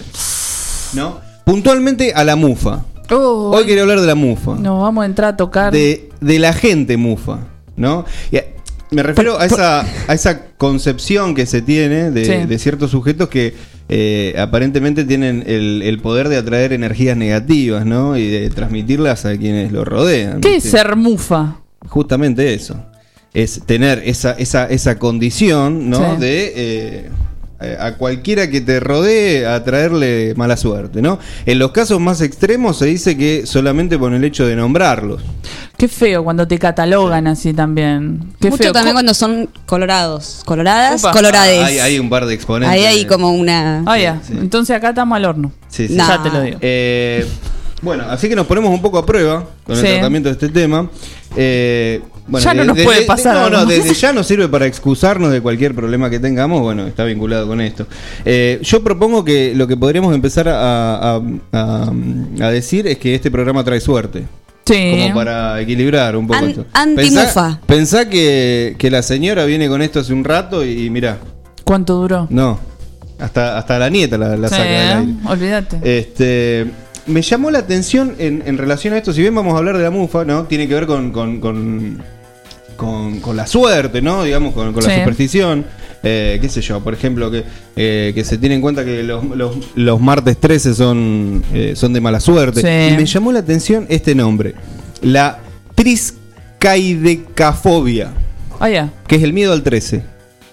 [0.93, 1.19] ¿No?
[1.45, 2.85] Puntualmente a la mufa.
[3.09, 4.55] Oh, Hoy quería hablar de la mufa.
[4.55, 5.71] Nos vamos a entrar a tocar.
[5.73, 7.39] De, de la gente mufa,
[7.75, 8.05] ¿no?
[8.31, 8.45] Y a-
[8.91, 12.47] me refiero a esa, a esa concepción que se tiene de, Sí.
[12.47, 13.53] de ciertos sujetos que
[13.89, 18.17] eh, aparentemente tienen el, el poder de atraer energías negativas, ¿no?
[18.17, 20.41] Y de transmitirlas a quienes lo rodean.
[20.41, 21.61] ¿Qué es ser mufa?
[21.87, 22.83] Justamente eso.
[23.33, 26.15] Es tener esa, esa, esa condición, ¿no?
[26.15, 26.21] Sí.
[26.21, 27.09] De eh,
[27.59, 31.17] a cualquiera que te rodee atraerle mala suerte, ¿no?
[31.45, 35.21] En los casos más extremos se dice que solamente por el hecho de nombrarlos.
[35.75, 38.33] Qué feo cuando te catalogan así también.
[38.39, 38.73] Qué Mucho feo.
[38.73, 40.41] también cuando son colorados.
[40.45, 41.11] Coloradas, Upa.
[41.11, 41.63] colorades.
[41.63, 42.75] Hay, hay un par de exponentes.
[42.75, 43.83] Ahí hay como una.
[43.85, 44.21] Ah, ya.
[44.31, 45.51] Entonces acá estamos al horno.
[45.67, 45.95] Sí, sí.
[45.95, 46.57] Ya te lo digo.
[46.61, 47.27] Eh,
[47.81, 50.89] bueno, así que nos ponemos un poco a prueba con el tratamiento de este tema.
[51.35, 55.31] Eh, bueno, Ya no nos puede pasar No, no, desde ya nos sirve para excusarnos
[55.31, 56.61] de cualquier problema que tengamos.
[56.61, 57.87] Bueno, está vinculado con esto.
[58.25, 61.21] Eh, yo propongo que lo que podríamos empezar a, a-
[61.53, 61.91] a-
[62.41, 64.23] a decir es que este programa trae suerte.
[64.65, 64.91] Sí.
[64.91, 66.65] Como para equilibrar un poco An- esto.
[66.73, 67.23] antimufa.
[67.23, 71.19] Pensá, pensá que, que la señora viene con esto hace un rato y, mirá.
[71.63, 72.27] ¿Cuánto duró?
[72.29, 72.59] No.
[73.19, 75.13] Hasta, hasta la nieta la, la Sí, saca del aire.
[75.25, 75.97] olvídate.
[75.99, 76.65] Este,
[77.07, 79.83] me llamó la atención en, en relación a esto, si bien vamos a hablar de
[79.83, 80.43] la mufa, ¿no?
[80.43, 82.01] Tiene que ver con, con, con,
[82.75, 84.23] con- con la suerte, ¿no?
[84.23, 85.65] Digamos, con, con la superstición.
[86.03, 87.43] Eh, qué sé yo, por ejemplo, que,
[87.75, 91.91] eh, que se tiene en cuenta que los, los- los martes 13 son, eh, son
[91.93, 92.61] de mala suerte.
[92.61, 92.93] Sí.
[92.93, 94.53] Y me llamó la atención este nombre.
[95.01, 95.39] La
[95.75, 98.11] triscaidecafobia,
[98.59, 98.89] Ah, ya.
[99.07, 100.03] que es el miedo al 13.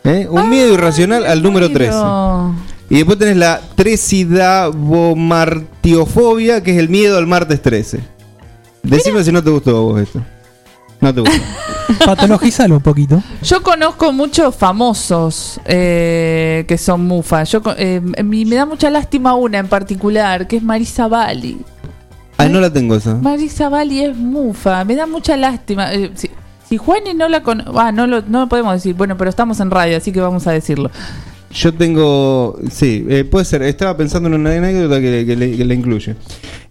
[0.05, 0.27] ¿eh?
[0.31, 1.91] Un miedo irracional al número 13.
[1.93, 2.55] Pero-
[2.91, 8.01] Y después tenés la tresidabomartiofobia, que es el miedo al martes 13.
[8.83, 10.23] Decime si no te gustó a vos esto.
[11.01, 11.37] No te gustó.
[12.05, 13.23] Patologizalo un poquito.
[13.43, 17.51] Yo conozco muchos famosos eh, que son mufas.
[17.51, 21.59] Yo eh, me da mucha lástima una en particular, que es Marisa Bali.
[22.39, 23.15] ah, no la tengo esa.
[23.17, 25.93] Marisa Bali es mufa, me da mucha lástima.
[25.93, 26.31] Eh, si,
[26.69, 29.61] si Juani no la conoce, ah, no lo, no lo podemos decir, bueno, pero estamos
[29.61, 30.91] en radio, así que vamos a decirlo.
[31.55, 32.59] Yo tengo.
[32.71, 33.63] Sí, eh, puede ser.
[33.63, 36.17] Estaba pensando en una anécdota que, que le, incluye.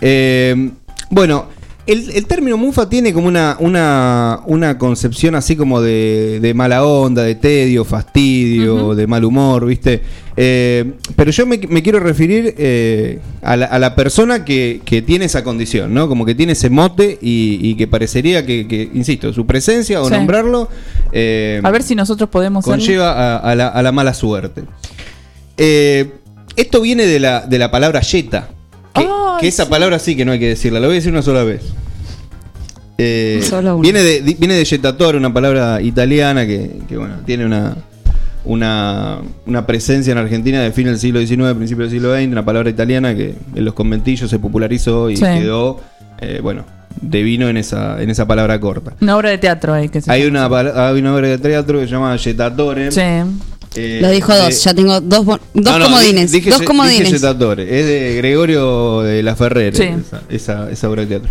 [0.01, 0.71] Eh,
[1.09, 1.47] bueno,
[1.85, 6.85] el, el término mufa tiene como una, una, una concepción así como de, de mala
[6.85, 10.01] onda, de tedio, fastidio, de mal humor, ¿viste?
[10.37, 15.01] Eh, pero yo me, me quiero referir eh, a, la, a la persona que, que
[15.01, 16.07] tiene esa condición, ¿no?
[16.07, 20.05] Como que tiene ese mote y, y que parecería que, que, insisto, su presencia o
[20.07, 20.13] Sí.
[20.13, 20.69] nombrarlo.
[21.11, 24.63] eh, A ver si nosotros podemos conlleva a, a la, a la mala suerte.
[26.55, 28.49] Esto viene de la, de la palabra yeta.
[28.93, 29.07] Que,
[29.41, 31.43] que esa palabra sí que no hay que decirla, la voy a decir una sola
[31.43, 31.61] vez.
[32.97, 33.81] Eh, Solo una.
[33.81, 37.75] viene de di- viene de jettatore, una palabra italiana que, que, bueno, tiene una,
[38.45, 39.17] una,
[39.47, 42.69] una presencia en Argentina de fin del siglo XIX, principio del siglo XX, una palabra
[42.69, 45.23] italiana que en los conventillos se popularizó y Sí.
[45.23, 45.81] quedó,
[46.19, 46.65] eh, bueno,
[47.01, 48.93] de vino en esa, en esa palabra corta.
[49.01, 51.79] Una obra de teatro ahí que se Hay una, pala- hay una obra de teatro
[51.79, 52.91] que se llama Jettatore.
[52.91, 53.01] Sí.
[53.75, 56.31] Eh, Lo dijo de- dos, ya tengo dos, dos No, no, comodines.
[56.31, 56.99] dije- dos comodines.
[57.05, 59.83] dije es de Gregorio de la Ferrere, Sí.
[59.83, 61.29] esa, esa, esa obra de teatro.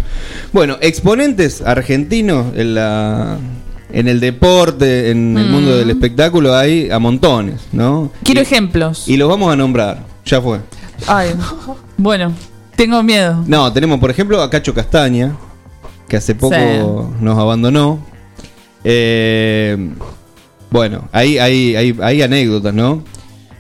[0.53, 3.39] Bueno, exponentes argentinos en la
[3.95, 5.53] en el deporte, en el Mm.
[5.53, 8.11] mundo del espectáculo hay a montones, ¿no?
[8.25, 9.07] Quiero ejemplos.
[9.07, 10.61] Y los vamos a nombrar, ya fue.
[11.07, 11.35] Ay,
[11.99, 12.33] bueno,
[12.75, 13.45] tengo miedo.
[13.47, 15.37] No, tenemos por ejemplo a Cacho Castaña,
[16.09, 17.23] que hace poco Sí.
[17.25, 18.03] nos abandonó.
[18.83, 19.91] Eh,
[20.73, 23.05] bueno, hay, hay, hay, hay anécdotas, ¿no?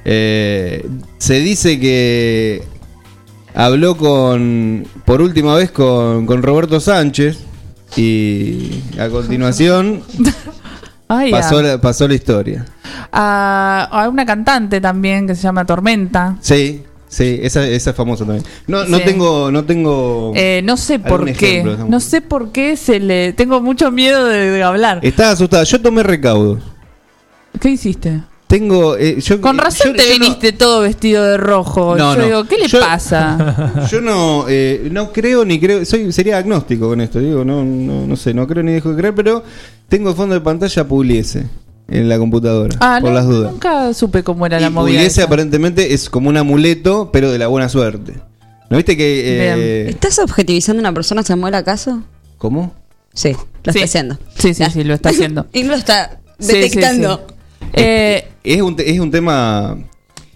[0.04, 0.84] Eh,
[1.18, 2.62] se dice que
[3.54, 7.38] habló con por última vez con, con Roberto Sánchez
[7.96, 10.02] y a continuación
[11.08, 12.64] Ay, pasó a, la, pasó la historia.
[13.12, 16.36] a- a una cantante también que se llama Tormenta.
[16.40, 18.44] Sí, sí, esa, esa es famosa también.
[18.66, 19.04] No, no Sí.
[19.04, 20.32] tengo, no tengo.
[20.34, 21.60] Eh, no sé por qué.
[21.60, 21.86] ejemplo.
[21.86, 23.34] No sé por qué se le.
[23.34, 25.00] Tengo mucho miedo de, de hablar.
[25.02, 25.64] Estaba asustada.
[25.64, 26.60] Yo tomé recaudos.
[27.60, 28.22] ¿Qué hiciste?
[28.46, 28.96] Tengo.
[28.98, 31.96] eh, yo, Con razón yo- te yo no- viniste todo vestido de rojo.
[31.96, 32.24] No, Yo no.
[32.26, 33.86] digo, ¿qué le Yo- pasa?
[33.90, 38.06] Yo no, eh, no creo ni creo, soy sería agnóstico con esto, digo, no, no,
[38.06, 39.42] no sé, no creo ni dejo de creer, pero
[39.88, 41.46] tengo fondo de pantalla Pugliese
[41.88, 43.52] en la computadora, Ah, por no, las dudas.
[43.52, 44.96] nunca supe cómo era la Y movida.
[44.96, 45.24] Pugliese esa.
[45.24, 48.14] aparentemente es como un amuleto, pero de la buena suerte.
[48.68, 49.22] ¿No viste que...
[49.24, 52.02] eh, ¿Estás objetivizando a una persona, Samuel, acaso?
[52.38, 52.74] ¿Cómo?
[53.14, 53.32] Sí,
[53.64, 53.78] lo Sí.
[53.78, 54.18] está haciendo.
[54.38, 55.46] Sí, sí, sí, lo está haciendo.
[55.52, 57.26] y lo está Sí, sí, detectando.
[57.74, 59.76] Eh, Es un, es un tema...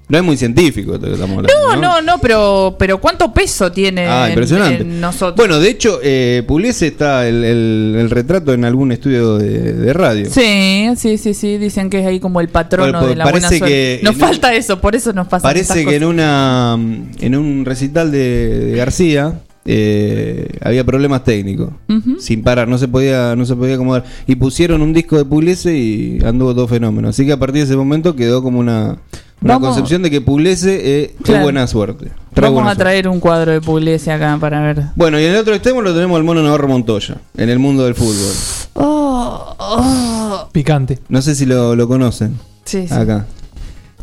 [0.09, 1.49] No es muy científico hablando.
[1.49, 4.83] no, no, no, pero, pero ¿cuánto peso tiene Ah, impresionante.
[4.83, 5.35] en nosotros?
[5.35, 9.93] Bueno, de hecho, eh, Pugliese está el, el- el retrato en algún estudio de, de
[9.93, 10.27] radio.
[10.31, 13.25] Sí, sí, sí, sí, dicen que es ahí como el patrono Bueno, pues de la
[13.25, 13.75] buena parece suerte.
[13.99, 16.79] que nos falta eso, por eso nos pasa Parece que en una
[17.19, 21.71] en un recital de, de García eh, había problemas técnicos.
[22.19, 24.05] Sin parar, no se podía no se podía acomodar.
[24.27, 27.09] Y pusieron un disco de Pugliese y anduvo todo fenómeno.
[27.09, 28.97] Así que a partir de ese momento quedó como una,
[29.43, 31.43] una Vamos- concepción de que Pugliese eh, es Claro.
[31.45, 32.07] buena suerte.
[32.33, 32.83] Trae Vamos buena a suerte.
[32.83, 34.85] traer un cuadro de Pugliese acá para ver.
[34.95, 37.85] Bueno, y en el otro extremo lo tenemos al mono Navarro Montoya, en el mundo
[37.85, 38.33] del fútbol.
[38.75, 40.49] Oh, oh.
[40.53, 40.99] Picante.
[41.09, 42.35] No sé si lo, lo conocen.
[42.65, 42.95] Sí, sí.
[42.95, 43.27] Acá.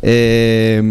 [0.01, 0.81] Eh,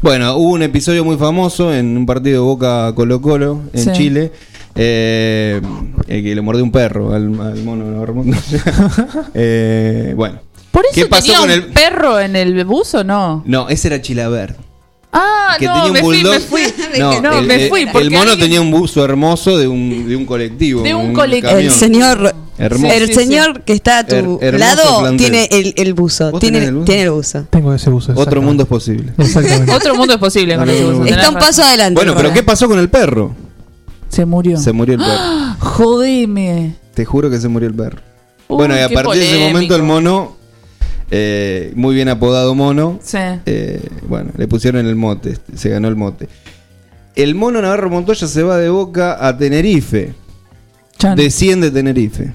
[0.00, 3.90] bueno, hubo un episodio muy famoso en un partido de Boca Colo Colo en Sí.
[3.92, 4.32] Chile.
[4.80, 5.60] eh,
[6.06, 7.84] el que le mordió un perro al, al mono
[8.14, 8.62] Montoya.
[9.34, 10.38] Eh, bueno.
[10.70, 13.42] ¿Por eso ¿Qué pasó tenía con un el- perro en el buzo no?
[13.46, 14.54] No, ese era Chilaver.
[15.12, 16.34] Ah, que no, tenía un me fui, bulldog.
[16.34, 16.62] me fui.
[16.98, 17.80] No, No, el, me fui.
[17.82, 20.82] el mono alguien- tenía un buzo hermoso de un, de un colectivo.
[20.82, 21.56] De un un colectivo.
[21.58, 22.92] El señor, Hermoso.
[22.94, 25.16] el señor que está a tu Her- lado plantel.
[25.18, 26.30] tiene el, el buzo.
[26.32, 26.84] ¿Vos Tiene el buzo?
[26.84, 27.46] tiene el buzo.
[27.50, 28.12] Tengo ese uso.
[28.16, 29.12] Otro mundo es posible.
[29.16, 29.72] Exactamente.
[29.72, 30.92] Otro mundo es posible No, no, buzo.
[31.00, 31.06] no.
[31.06, 31.94] Está un paso adelante.
[31.94, 32.32] Bueno, pero.
[32.32, 33.34] ¿qué pasó con el perro?
[34.08, 34.56] Se murió.
[34.58, 35.56] Se murió el perro.
[35.60, 36.74] Jodeme.
[36.94, 37.98] Te juro que se murió el perro.
[38.48, 40.36] Uy, bueno, y a partir de ese momento el mono,
[41.10, 43.18] eh, muy bien apodado mono, Sí.
[43.46, 46.28] eh, bueno, le pusieron el mote, se ganó el mote.
[47.14, 50.14] El mono Navarro Montoya se va de Boca a Tenerife.
[50.98, 51.16] Chan.
[51.16, 52.32] Desciende Tenerife.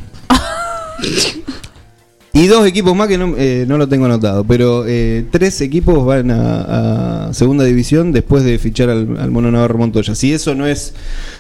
[2.35, 6.03] Y dos equipos más que no, eh, no lo tengo anotado, pero eh, tres equipos
[6.03, 10.15] van a, a segunda división después de fichar al, al mono Navarro Montoya.
[10.15, 10.93] Si eso no es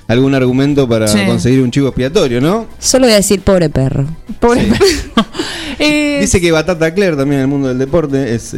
[0.07, 1.17] algún argumento para Sí.
[1.25, 2.67] conseguir un chivo expiatorio, ¿no?
[2.77, 4.05] Solo voy a decir pobre perro.
[4.39, 5.25] Pobre perro.
[5.79, 8.53] Eh, Dice que Batata Claire también en el mundo del deporte es...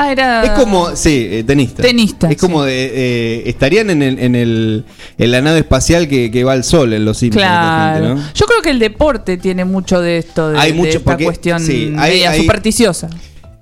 [0.00, 0.42] ah, era.
[0.44, 1.82] es como, sí, eh, tenista.
[1.82, 4.84] Tenista, Es como de, eh, estarían en, el, en, el,
[5.18, 7.42] en la nave espacial que, que va al sol en los Simpsons.
[7.44, 8.06] esta Claro.
[8.06, 8.28] gente, ¿no?
[8.34, 11.24] Yo creo que el deporte tiene mucho de esto, de, Hay de mucho, esta porque-
[11.24, 13.08] cuestión sí, hay- media hay- supersticiosa.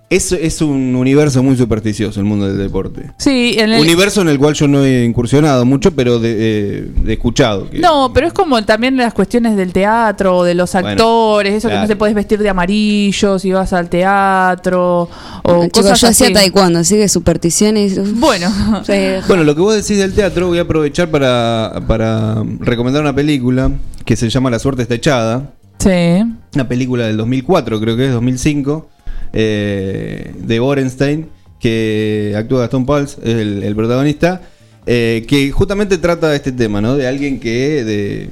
[0.09, 3.11] Es, es un universo muy supersticioso el mundo del deporte.
[3.19, 6.91] Sí, en el- Universo en el cual yo no he incursionado mucho, pero de, eh,
[7.03, 7.69] de escuchado.
[7.69, 11.69] que- No, pero es como también las cuestiones del teatro, de los Bueno, actores, eso
[11.69, 15.09] que no te puedes vestir de amarillo si vas al teatro
[15.43, 17.99] o Chicos, cosas yo hacía taekwondo, así que supersticiones.
[18.21, 18.49] Bueno.
[19.27, 23.73] Bueno, lo que vos decís del teatro, voy a aprovechar para, para recomendar una película
[24.05, 25.51] que se llama La suerte está echada.
[25.79, 26.23] sí.
[26.55, 28.89] Una película del 2004, creo que es 2005,
[29.33, 31.29] eh, de Borenstein,
[31.61, 34.43] que actúa Gastón Pauls, es el, el protagonista,
[34.87, 36.97] eh, que justamente trata de este tema, ¿no?
[36.97, 38.31] De alguien que de,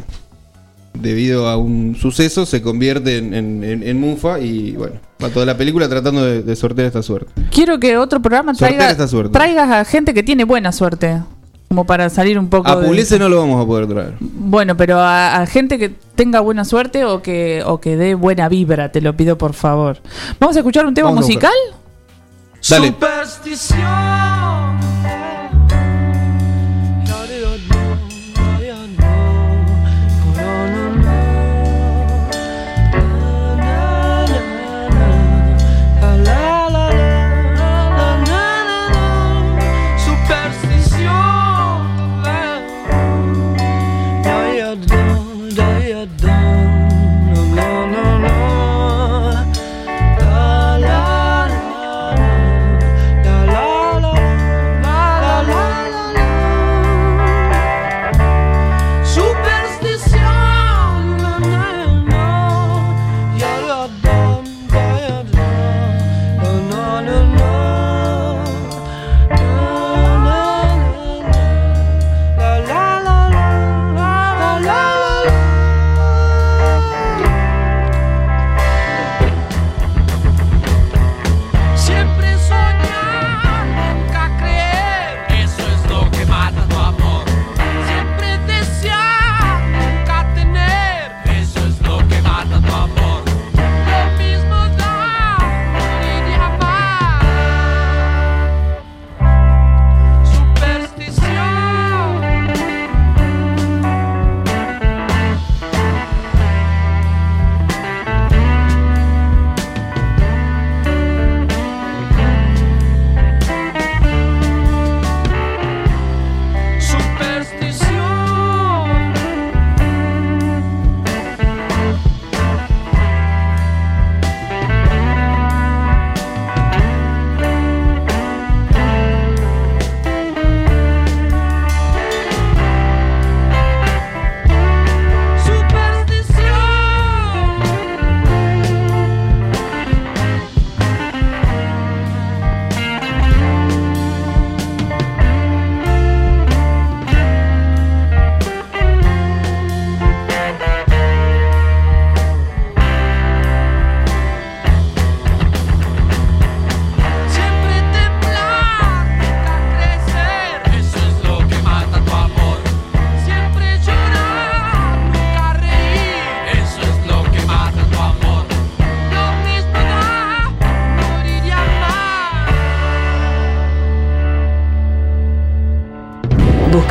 [0.99, 5.45] debido a un suceso se convierte en, en- en- en mufa y bueno, va toda
[5.47, 7.33] la película tratando de, de sortear esta suerte.
[7.51, 8.95] Quiero que otro programa traiga,
[9.33, 11.21] traigas a gente que tiene buena suerte.
[11.69, 14.15] Como para salir un poco A de- Pugliese no lo vamos a poder traer.
[14.21, 18.49] Bueno, pero a, a gente que tenga buena suerte o que, o que dé buena
[18.49, 19.99] vibra, te lo pido por favor.
[20.41, 21.53] ¿Vamos a escuchar un tema Vamos musical?
[22.69, 22.89] Dale.
[22.89, 24.84] Superstición.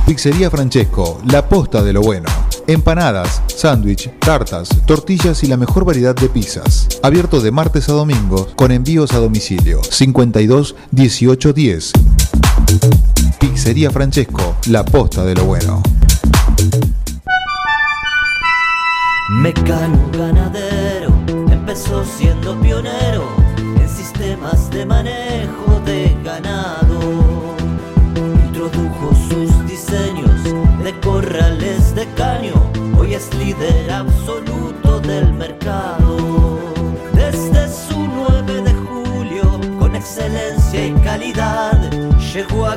[0.06, 2.26] Pizzería Francesco, la posta de lo bueno.
[2.66, 6.88] Empanadas, sándwich, tartas, tortillas y la mejor variedad de pizzas.
[7.02, 9.82] Abierto de martes a domingo con envíos a domicilio.
[9.82, 11.92] 52 18 10.
[13.40, 15.82] Pizzería Francesco, la posta de lo bueno.
[19.30, 21.10] Mecano ganadero
[21.50, 23.24] empezó siendo pionero
[23.56, 27.00] en sistemas de manejo de ganado.
[28.46, 30.44] Introdujo sus diseños
[30.84, 32.54] de corrales de caño,
[32.98, 36.58] hoy es líder absoluto del mercado.
[37.14, 41.90] Desde su 9 de julio, con excelencia y calidad,
[42.34, 42.76] llegó a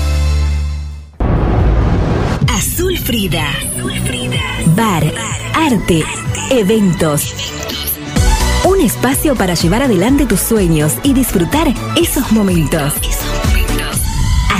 [2.73, 3.47] Azul Frida.
[4.77, 5.03] Bar,
[5.53, 6.05] arte,
[6.49, 7.35] eventos.
[8.63, 11.67] Un espacio para llevar adelante tus sueños y disfrutar
[11.97, 12.93] esos momentos.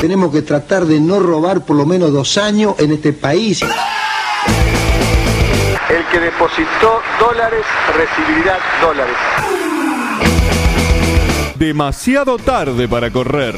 [0.00, 3.62] Tenemos que tratar de no robar por lo menos dos años en este país.
[5.88, 7.64] El que depositó dólares
[7.96, 9.16] recibirá dólares.
[11.56, 13.56] Demasiado tarde para correr.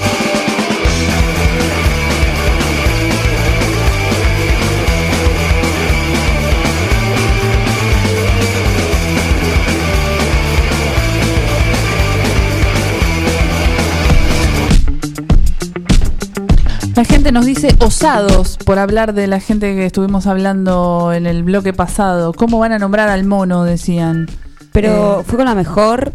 [16.97, 21.43] La gente nos dice osados por hablar de la gente que estuvimos hablando en el
[21.43, 22.33] bloque pasado.
[22.33, 23.65] ¿Cómo van a nombrar al mono?
[23.65, 24.31] Decían.
[24.73, 26.15] Pero Eh, fue con la mejor,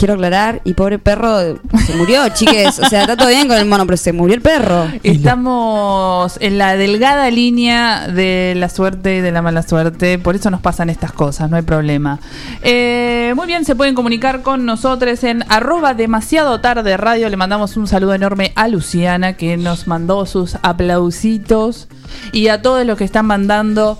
[0.00, 2.78] quiero aclarar, y pobre perro se murió, chiques.
[2.78, 4.86] O sea, está todo bien con el mono, pero se murió el perro.
[5.02, 10.50] Estamos en la delgada línea de la suerte y de la mala suerte, por eso
[10.50, 12.18] nos pasan estas cosas, no hay problema.
[12.62, 17.28] Eh, muy bien, se pueden comunicar con nosotros en arroba demasiado tarde radio.
[17.28, 21.88] Le mandamos un saludo enorme a Luciana que nos mandó sus aplausitos
[22.32, 23.98] y a todos los que están mandando.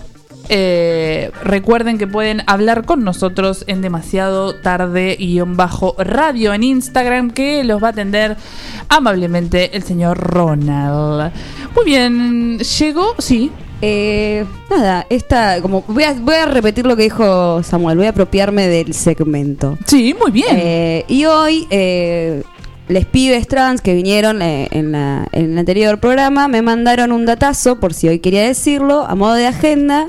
[0.50, 7.30] Eh, recuerden que pueden hablar con nosotros en demasiado tarde guion bajo radio en Instagram
[7.30, 8.36] que los va a atender
[8.88, 11.32] amablemente el señor Ronald.
[11.74, 13.50] Muy bien, llegó, sí.
[13.82, 18.10] Eh, nada, esta, como voy a, voy a repetir lo que dijo Samuel, voy a
[18.10, 19.78] apropiarme del segmento.
[19.86, 20.48] Sí, muy bien.
[20.58, 22.42] Eh, y hoy, eh,
[22.88, 27.24] les pibes trans que vinieron eh, en, la- en el anterior programa me mandaron un
[27.24, 30.08] datazo, por si hoy quería decirlo, a modo de agenda,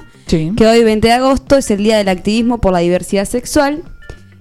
[0.55, 3.83] que hoy 20 de agosto es el Día del Activismo por la Diversidad Sexual.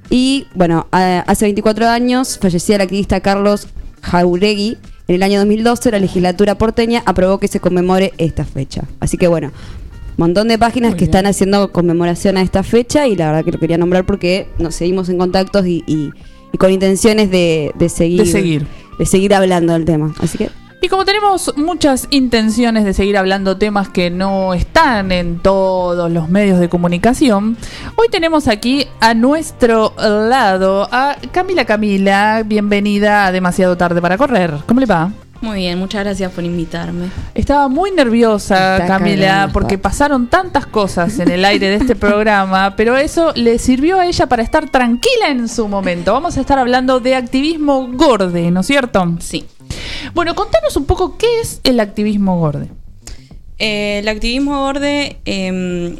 [0.09, 3.69] Y bueno, a- hace 24 años fallecía el activista Carlos
[4.03, 4.79] Jauregui.
[5.09, 8.85] En el año 2012 la legislatura porteña aprobó que se conmemore esta fecha.
[9.01, 9.51] Así que bueno,
[10.17, 13.59] montón de páginas que están haciendo conmemoración a esta fecha y la verdad que lo
[13.59, 16.11] quería nombrar porque nos seguimos en contactos y, y-
[16.53, 18.67] y con intenciones de, de seguir, De seguir.
[18.99, 20.13] de seguir hablando del tema.
[20.19, 20.51] Así que
[20.83, 26.31] Y como tenemos muchas intenciones de seguir hablando temas que no están en todos los
[26.31, 27.59] medios de comunicación,
[27.97, 32.43] hoy tenemos aquí a nuestro lado a Camila Camila.
[32.47, 34.55] Bienvenida a Demasiado Tarde para Correr.
[34.67, 35.13] ¿Cómo le va?
[35.43, 37.11] Muy bien, muchas gracias por invitarme.
[37.35, 42.75] Estaba muy nerviosa Está Camila porque pasaron tantas cosas en el aire de este programa,
[42.77, 46.15] pero eso le sirvió a ella para estar tranquila en su momento.
[46.15, 49.15] Vamos a estar hablando de activismo gorde, ¿no es cierto?
[49.21, 49.45] Sí.
[50.15, 52.69] Bueno, contanos un poco qué es el activismo gorde.
[53.59, 55.97] Eh, el activismo borde eh,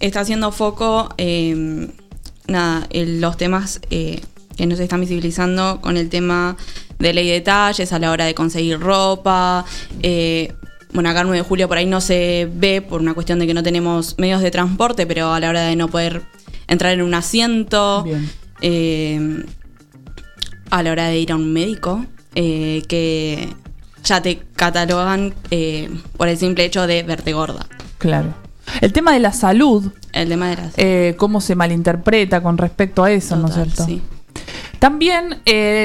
[0.00, 1.88] está haciendo foco, eh,
[2.48, 4.20] nada, en los temas eh,
[4.56, 6.56] que nos están visibilizando con el tema
[6.98, 9.64] de ley de detalles a la hora de conseguir ropa.
[10.02, 10.52] Eh,
[10.92, 13.54] bueno, acá 9 de julio por ahí no se ve por una cuestión de que
[13.54, 16.22] no tenemos medios de transporte, pero a la hora de no poder
[16.68, 18.04] entrar en un asiento,
[18.62, 19.44] eh,
[20.70, 22.06] a la hora de ir a un médico,
[22.38, 23.48] eh, que
[24.04, 27.66] ya te catalogan eh, por el simple hecho de verte gorda.
[27.96, 28.34] Claro.
[28.82, 29.90] El tema de la salud.
[30.12, 33.86] El tema de la eh, cómo se malinterpreta con respecto a eso, ¿no es cierto?
[33.86, 34.02] sí.
[34.78, 35.40] También,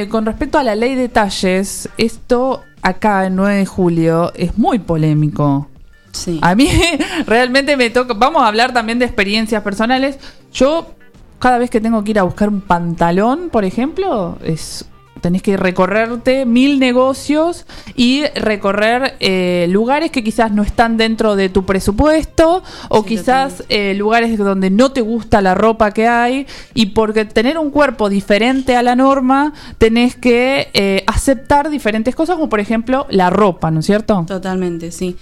[0.09, 4.79] con respecto a la ley de talles, esto acá en 9 de julio es muy
[4.79, 5.69] polémico.
[6.11, 6.37] Sí.
[6.41, 6.69] A mí
[7.25, 8.13] realmente me toca.
[8.13, 10.19] Vamos a hablar también de experiencias personales.
[10.51, 10.93] Yo,
[11.39, 14.85] cada vez que tengo que ir a buscar un pantalón, por ejemplo, es.
[15.21, 17.65] Tenés que recorrerte mil negocios
[17.95, 23.93] y recorrer eh, lugares que quizás no están dentro de tu presupuesto o quizás eh,
[23.93, 28.75] lugares donde no te gusta la ropa que hay y porque tener un cuerpo diferente
[28.75, 33.81] a la norma tenés que eh, aceptar diferentes cosas como por ejemplo la ropa, ¿no
[33.81, 34.25] es cierto?
[34.27, 35.15] Totalmente, sí.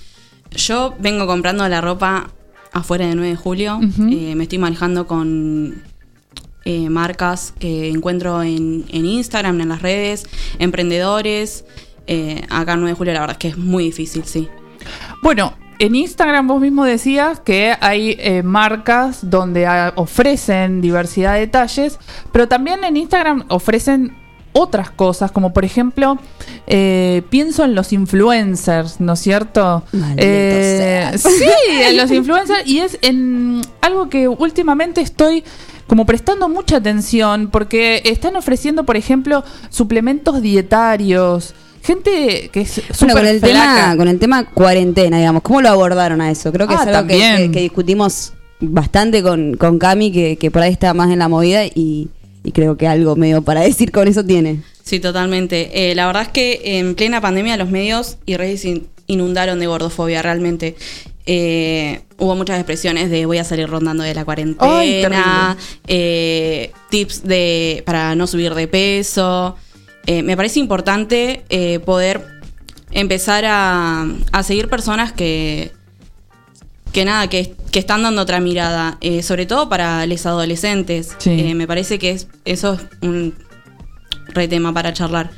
[0.51, 2.29] Yo vengo comprando la ropa
[2.71, 3.79] afuera de 9 de julio.
[3.79, 5.83] Me estoy manejando con
[6.70, 10.28] eh, marcas que encuentro en, en Instagram, en las redes,
[10.59, 11.65] emprendedores.
[12.05, 14.47] Eh, acá en 9 de julio la verdad es que es muy difícil, sí.
[15.24, 21.39] Bueno, en Instagram vos mismo decías que hay eh, marcas donde ah, ofrecen diversidad de
[21.39, 21.97] detalles,
[22.32, 24.15] pero también en Instagram ofrecen
[24.51, 26.20] otras cosas, como por ejemplo,
[26.67, 29.84] eh, pienso en los influencers, ¿no es cierto?
[30.17, 35.43] Eh, sí, en los influencers, y es en algo que últimamente estoy
[35.89, 41.53] como prestando mucha atención, porque están ofreciendo, por ejemplo, suplementos dietarios.
[41.83, 43.51] Gente que es Bueno, con el, flaca.
[43.51, 46.51] tema, con el tema cuarentena, digamos, ¿cómo lo abordaron a eso?
[46.51, 47.37] Creo que Ah, es algo que, también.
[47.37, 51.27] que- que discutimos bastante con, con Cami, que, que por ahí está más en la
[51.27, 52.09] movida y,
[52.43, 54.61] y creo que algo medio para decir con eso tiene.
[54.83, 55.91] Sí, totalmente.
[55.91, 59.67] Eh, la verdad es que en plena pandemia los medios y redes in- inundaron de
[59.67, 60.75] gordofobia, realmente.
[61.26, 65.57] Eh, hubo muchas expresiones de voy a salir rondando de la cuarentena,
[65.88, 69.55] eh, tips de para no subir de peso.
[70.05, 72.26] Eh, me parece importante eh, poder
[72.91, 75.72] empezar a, a seguir personas que,
[76.91, 81.15] que nada, que, que están dando otra mirada, sobre todo para los adolescentes.
[81.26, 83.36] Me parece que es, eso es un
[84.30, 85.30] re tema para charlar.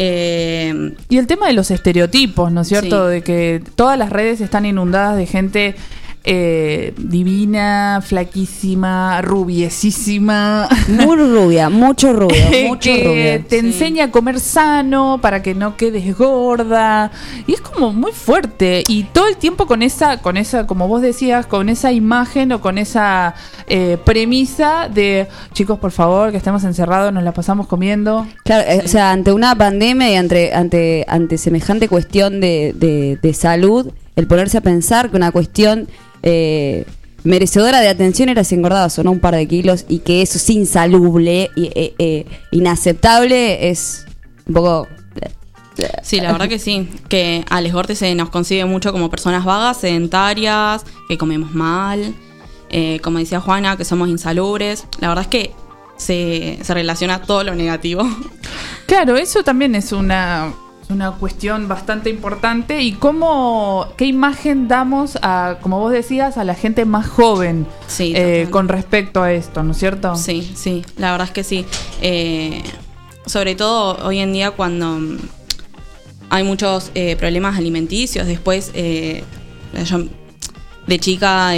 [0.00, 3.08] Eh, Y el tema de los estereotipos, ¿no es cierto?
[3.08, 3.14] Sí.
[3.14, 5.74] De que todas las redes están inundadas de gente
[6.30, 10.68] eh, divina, flaquísima, rubiesísima.
[10.88, 13.42] Muy rubia, mucho rubia, mucho que rubia.
[13.48, 17.10] te enseña a comer sano para que no quedes gorda.
[17.46, 18.84] Y es como muy fuerte.
[18.88, 22.60] Y todo el tiempo con esa con esa como vos decías con esa imagen o
[22.60, 23.34] con esa
[23.66, 28.82] eh, premisa de chicos por favor que estemos encerrados nos la pasamos comiendo Claro, eh,
[28.84, 33.90] o sea, ante una pandemia y ante, ante, ante semejante cuestión de, de- de salud,
[34.16, 35.88] el ponerse a pensar que una cuestión
[36.22, 36.84] eh,
[37.24, 40.38] merecedora de atención era si engordabas o no un par de kilos y que eso
[40.38, 44.06] es insalubre y eh, eh, inaceptable es
[44.46, 44.88] un poco...
[46.02, 46.88] Sí, la verdad que sí.
[47.08, 52.14] Que a Gortes se nos concibe mucho como personas vagas, sedentarias, que comemos mal.
[52.70, 54.84] eh, como decía Juana, que somos insalubres.
[54.98, 55.52] La verdad es que
[55.96, 58.02] se, se relaciona todo lo negativo.
[58.86, 60.52] Claro, eso también es una,
[60.90, 62.82] una cuestión bastante importante.
[62.82, 68.12] ¿Y cómo, qué imagen damos a, como vos decías, a la gente más joven Sí,
[68.16, 70.16] eh, con respecto a esto, ¿no es cierto?
[70.16, 71.66] Sí, sí, la verdad es que sí.
[72.00, 72.62] Eh,
[73.26, 74.98] sobre todo hoy en día cuando
[76.30, 78.26] hay muchos eh, problemas alimenticios.
[78.26, 79.98] Después, yo
[80.86, 81.52] de chica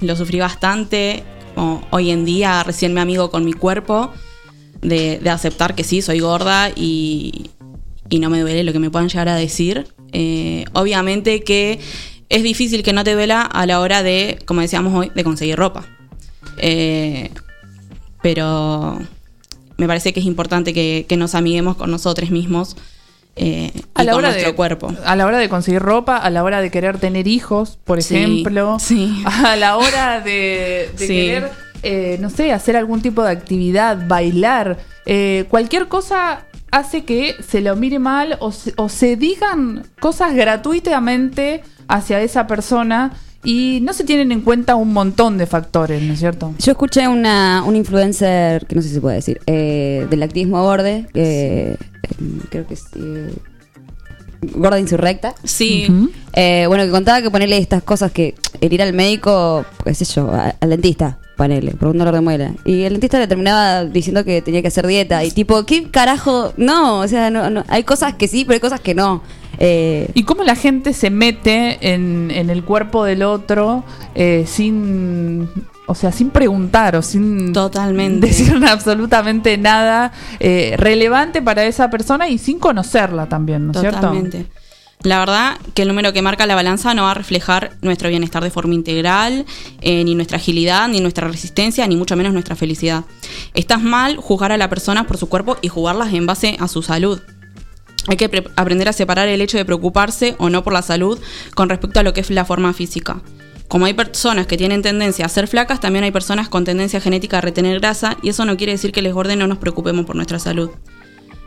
[0.00, 1.22] lo sufrí bastante.
[1.54, 4.10] Como hoy en día recién me amigo con mi cuerpo.
[4.80, 7.50] De, de aceptar que sí, soy gorda y,
[8.10, 9.86] y no me duele lo que me puedan llegar a decir.
[10.12, 11.78] Eh, obviamente que
[12.30, 15.56] es difícil que no te duela a la hora de, como decíamos hoy, de conseguir
[15.56, 15.84] ropa.
[16.58, 17.30] Eh,
[18.22, 18.98] pero
[19.76, 22.76] me parece que es importante que, que nos amiguemos con nosotros mismos
[23.36, 24.92] eh, y A la con hora nuestro de, cuerpo.
[25.04, 28.16] A la hora de conseguir ropa, a la hora de querer tener hijos, por Sí,
[28.16, 28.78] ejemplo.
[28.80, 29.22] sí.
[29.26, 31.06] A la hora de, de Sí.
[31.06, 31.50] querer,
[31.84, 34.78] eh, no sé, hacer algún tipo de actividad, bailar.
[35.06, 40.34] eh, cualquier cosa hace que se lo mire mal o se, o se digan cosas
[40.34, 43.12] gratuitamente hacia esa persona
[43.44, 46.54] y no se tienen en cuenta un montón de factores, ¿no es cierto?
[46.58, 50.58] Yo escuché una, un influencer, que no sé si se puede decir, eh, del activismo
[50.58, 51.76] a borde, que eh,
[52.50, 52.84] creo que es...
[52.96, 53.32] eh,
[54.54, 55.34] gorda insurrecta.
[55.44, 55.88] Sí.
[56.32, 60.04] Eh, bueno, que contaba que ponerle estas cosas que el ir al médico, qué sé
[60.04, 62.52] yo, al dentista, ponele, por un dolor de muela.
[62.64, 65.24] Y el dentista le terminaba diciendo que tenía que hacer dieta.
[65.24, 66.52] Y tipo, ¿qué carajo?
[66.56, 69.22] No, o sea, no, no, hay cosas que sí, pero hay cosas que no.
[69.60, 73.84] Eh, Y cómo la gente se mete en, en el cuerpo del otro
[74.16, 75.48] eh, sin,
[75.86, 78.26] o sea, sin preguntar o sin Totalmente.
[78.26, 84.00] decir absolutamente nada eh, relevante para esa persona y sin conocerla también, ¿no es cierto?
[84.00, 84.46] Totalmente.
[85.04, 88.42] La verdad que el número que marca la balanza no va a reflejar nuestro bienestar
[88.42, 89.46] de forma integral,
[89.80, 93.04] eh, ni nuestra agilidad, ni nuestra resistencia, ni mucho menos nuestra felicidad.
[93.54, 96.82] Estás mal juzgar a la persona por su cuerpo y jugarlas en base a su
[96.82, 97.20] salud.
[98.08, 101.18] Hay que pre- aprender a separar el hecho de preocuparse o no por la salud
[101.54, 103.20] con respecto a lo que es la forma física.
[103.68, 107.38] Como hay personas que tienen tendencia a ser flacas, también hay personas con tendencia genética
[107.38, 110.16] a retener grasa y eso no quiere decir que les gorde no nos preocupemos por
[110.16, 110.70] nuestra salud.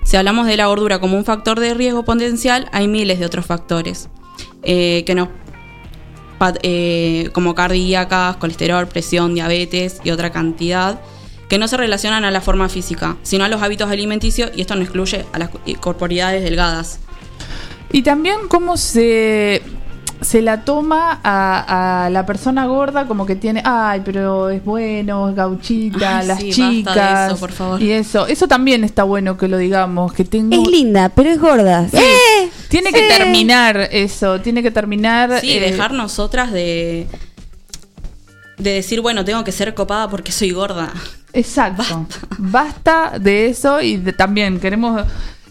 [0.04, 3.46] Si hablamos de la gordura como un factor de riesgo potencial, hay miles de otros
[3.46, 4.10] factores
[4.64, 5.30] eh, que nos
[6.64, 11.00] eh, como cardíacas, colesterol, presión, diabetes y otra cantidad
[11.48, 14.76] que no se relacionan a la forma física, sino a los hábitos alimenticios y esto
[14.76, 17.00] no excluye a las eh, corporidades delgadas.
[17.92, 19.62] Y también cómo se,
[20.22, 25.30] se la toma a, a la persona gorda como que tiene, ay, pero es bueno,
[25.30, 27.32] es gauchita, Ay, las sí, basta de chicas.
[27.32, 27.82] eso, por favor.
[27.82, 30.56] Y eso, eso también está bueno que lo digamos, que tengo...
[30.62, 31.88] es linda, pero es gorda.
[31.90, 31.98] Sí.
[31.98, 32.50] ¡Eh!
[32.70, 35.40] Tiene que terminar eso, tiene que terminar...
[35.42, 37.08] Sí, eh, dejar nosotras de
[38.58, 40.94] de decir, bueno, tengo que ser copada porque soy gorda.
[41.34, 42.06] Exacto.
[42.38, 45.04] Basta, de eso y de- también queremos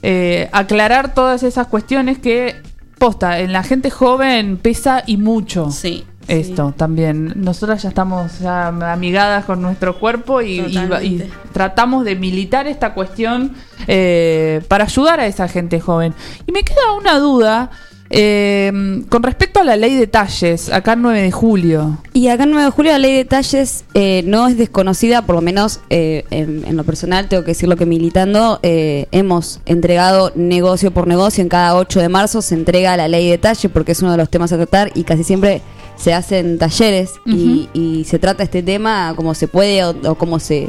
[0.03, 2.63] eh, aclarar todas esas cuestiones que,
[3.01, 5.73] posta, en la gente joven pesa y mucho.
[5.73, 6.05] Sí.
[6.29, 7.33] Esto también.
[7.35, 13.55] Nosotras ya estamos ya amigadas con nuestro cuerpo y, y tratamos de militar esta cuestión
[13.89, 16.15] eh, para ayudar a esa gente joven.
[16.47, 17.71] Y me queda una duda
[18.11, 21.99] eh, con respecto a la ley de talles, acá el 9 de julio.
[22.13, 25.37] Y acá en 9 de julio la ley de talles eh, no es desconocida, por
[25.37, 30.33] lo menos eh, en, en lo personal, tengo que decirlo que militando, eh, hemos entregado
[30.35, 31.43] negocio por negocio.
[31.43, 34.19] En cada 8 de marzo se entrega la ley de talles porque es uno de
[34.19, 35.63] los temas a tratar y casi siempre
[35.97, 40.39] se hacen talleres y, y se trata este tema como se puede o, o como
[40.41, 40.69] se...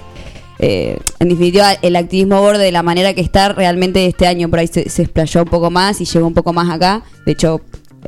[0.62, 4.60] eh, en definitiva, el activismo borde de la manera que está realmente este año por
[4.60, 7.04] ahí se, se explayó un poco más y llegó un poco más acá.
[7.26, 7.62] De hecho,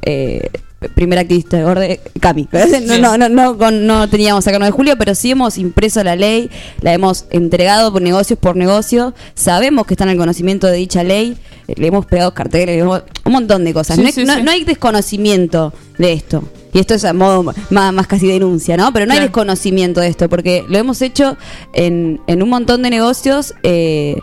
[0.03, 0.49] eh,
[0.95, 2.47] primera activista de borde, Cami.
[2.85, 6.03] No, no, no, no, con- no teníamos acá 9 de julio, pero sí hemos impreso
[6.03, 6.49] la ley,
[6.81, 9.13] la hemos entregado por negocios por negocio.
[9.33, 11.37] Sabemos que está en el conocimiento de dicha ley.
[11.67, 13.95] eh, Le hemos pegado carteles, le hemos- un montón de cosas.
[13.95, 14.41] Sí, no, hay, sí, no- sí.
[14.43, 16.43] no hay desconocimiento de esto.
[16.73, 18.91] Y esto es a modo más, más casi denuncia, ¿no?
[18.91, 21.37] Pero no hay desconocimiento de esto, porque lo hemos hecho
[21.73, 24.17] en, en un montón de negocios eh,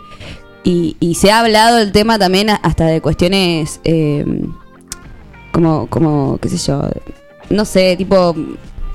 [0.63, 4.25] y, y se ha hablado del tema también hasta de cuestiones eh,
[5.51, 6.83] como, como, qué sé yo,
[7.49, 8.35] no sé, tipo,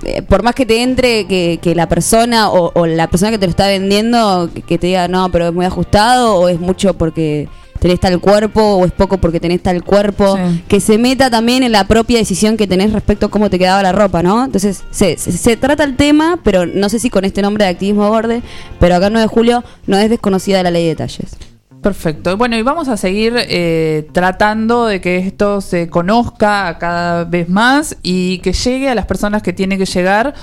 [0.04, 3.38] eh, por más que te entre que, que la persona o, o la persona que
[3.38, 6.60] te lo está vendiendo, que, que te diga, no, pero es muy ajustado o es
[6.60, 7.48] mucho porque
[7.78, 10.64] tenés tal cuerpo o es poco porque tenés tal cuerpo, Sí.
[10.68, 13.82] que se meta también en la propia decisión que tenés respecto a cómo te quedaba
[13.82, 14.44] la ropa, ¿no?
[14.44, 17.70] Entonces, se, se, se trata el tema, pero no sé si con este nombre de
[17.70, 18.42] activismo borde,
[18.78, 21.36] pero acá el 9 de julio no es desconocida la ley de detalles.
[21.82, 22.36] Perfecto.
[22.36, 27.96] Bueno, y vamos a seguir eh, tratando de que esto se conozca cada vez más
[28.02, 30.34] y que llegue a las personas que tiene que llegar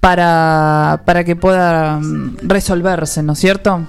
[0.00, 3.80] para, para que pueda mm, resolverse, ¿no es cierto?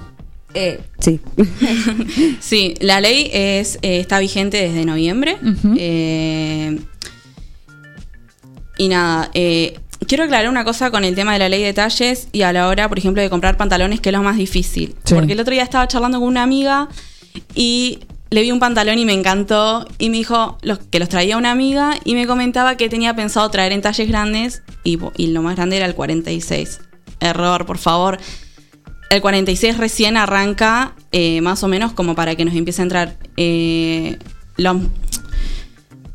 [0.56, 1.20] Eh, sí.
[2.40, 5.36] Sí, la ley es, eh, está vigente desde noviembre.
[5.76, 6.78] Eh,
[8.78, 12.28] y nada, eh, quiero aclarar una cosa con el tema de la ley de talles
[12.32, 14.94] y a la hora, por ejemplo, de comprar pantalones, que es lo más difícil.
[15.04, 15.14] Sí.
[15.14, 16.88] Porque el otro día estaba charlando con una amiga
[17.54, 18.00] y
[18.30, 21.50] le vi un pantalón y me encantó y me dijo los, que los traía una
[21.50, 25.76] amiga y me comentaba que tenía pensado traer en talles grandes y lo más grande
[25.76, 26.80] era el 46.
[27.20, 28.18] Error, por favor.
[29.10, 33.16] El 46 recién arranca eh, más o menos como para que nos empiece a entrar.
[33.36, 34.18] eh,
[34.56, 34.80] lo-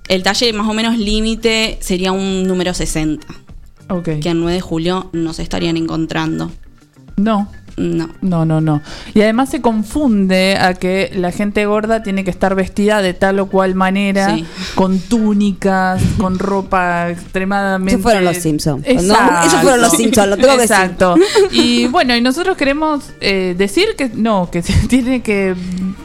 [0.09, 3.25] el talle más o menos límite sería un número 60.
[3.89, 4.09] Ok.
[4.21, 6.51] Que en 9 de julio no se estarían encontrando.
[7.15, 7.49] No.
[7.81, 8.09] No.
[8.21, 8.81] No, no, no.
[9.13, 13.39] Y además se confunde a que la gente gorda tiene que estar vestida de tal
[13.39, 14.45] o cual manera, Sí.
[14.75, 17.93] con túnicas, con ropa extremadamente.
[17.93, 18.85] Esos fueron los Simpsons.
[18.85, 19.47] No, Exacto.
[19.47, 20.75] esos fueron los Simpsons, lo tengo que decir.
[20.75, 21.15] Exacto.
[21.51, 25.55] Y bueno, y nosotros queremos eh, decir que no, que se tiene que.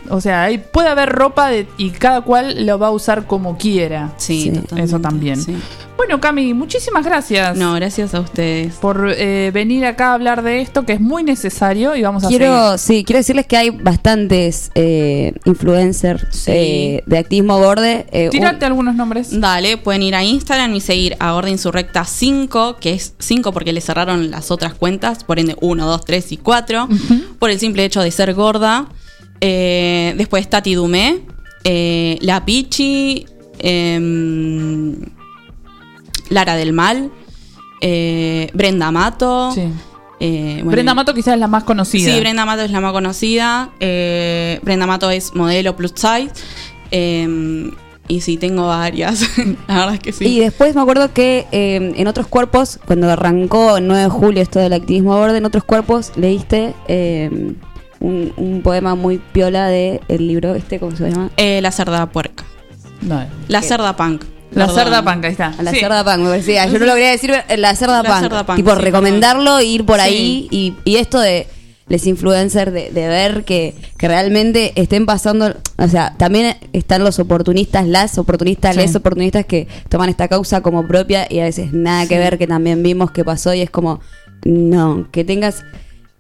[0.09, 3.59] O sea, hay, puede haber ropa de- y cada cual lo va a usar como
[3.59, 4.12] quiera.
[4.18, 5.41] Sí, totalmente, Eso también.
[5.43, 5.57] sí.
[5.97, 7.57] Bueno, Cami, muchísimas gracias.
[7.57, 8.75] No, gracias a ustedes.
[8.75, 12.29] Por eh, venir acá a hablar de esto que es muy necesario y vamos a
[12.29, 18.07] quiero, Sí, quiero decirles que hay bastantes eh, influencers eh, de activismo borde.
[18.13, 19.41] Eh, Tírate algunos nombres.
[19.41, 23.73] Dale, pueden ir a Instagram y seguir a Orden Insurrecta 5, que es 5 porque
[23.73, 26.89] le cerraron las otras cuentas, por ende 1, 2, 3 y 4,
[27.39, 28.87] por el simple hecho de ser gorda.
[29.41, 31.23] después Tati Dumé,
[32.21, 33.27] La Pichi,
[33.59, 35.16] em,
[36.29, 37.11] Lara del Mal,
[37.81, 39.55] eh, Brenda Mato.
[40.18, 42.12] Eh, Brenda Mato quizás es la más conocida.
[42.12, 43.70] Sí, Brenda Mato es la más conocida.
[43.81, 46.31] Eh, Brenda Mato es modelo plus size.
[48.09, 49.39] y sí, tengo varias.
[49.68, 50.24] la verdad es que sí.
[50.27, 54.59] Y después me acuerdo que en otros cuerpos, cuando arrancó el 9 de julio esto
[54.59, 56.74] del activismo a borde, en otros cuerpos leíste
[58.01, 61.31] un, poema muy piola del el libro este, ¿cómo se llama?
[61.37, 62.45] la cerda puerca.
[63.49, 64.24] La cerda punk.
[64.53, 65.55] La cerda punk, ahí está.
[65.61, 66.67] La cerda punk, me parecía.
[66.67, 68.57] Yo no lo quería decir, la cerda punk.
[68.57, 70.49] Tipo, recomendarlo, ir por ahí.
[70.51, 71.47] Y, y, esto de
[71.89, 75.55] les influencers, de, ver que, que, realmente estén pasando.
[75.79, 80.87] O sea, también están los oportunistas, las oportunistas, les oportunistas que toman esta causa como
[80.87, 84.01] propia y a veces nada que ver, que también vimos que pasó y es como,
[84.45, 85.65] no, que tengas.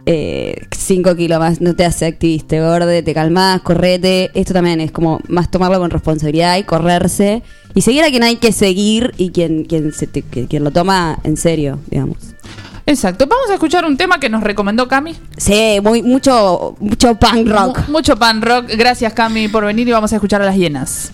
[0.06, 4.30] 5 eh, kilos más no te hace activista, gorde, te calmás, correte.
[4.34, 7.42] Esto también es como más tomarlo con responsabilidad y correrse
[7.74, 11.36] y seguir a quien hay que seguir y quien, quien, se quien lo toma en
[11.36, 12.18] serio, digamos.
[12.86, 13.26] Exacto.
[13.26, 15.16] Vamos a escuchar un tema que nos recomendó Cami.
[15.36, 17.88] Sí, muy, mucho, mucho punk rock.
[17.88, 18.66] mucho punk rock.
[18.76, 21.12] Gracias, Cami, por venir y vamos a escuchar a las hienas.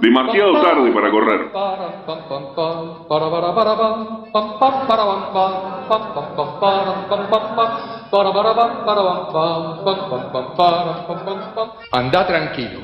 [0.00, 1.50] Demasiado tarde para correr.
[11.92, 12.80] Anda tranquilo.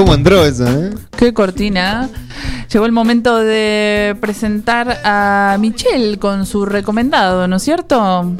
[0.00, 0.94] ¿Cómo entró eso, eh?
[1.18, 2.08] Qué cortina.
[2.72, 8.34] Llegó el momento de presentar a Michelle con su recomendado, ¿no es cierto?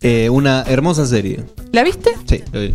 [0.00, 1.44] Eh, una hermosa serie.
[1.72, 2.12] ¿La viste?
[2.24, 2.74] Sí, lo vi.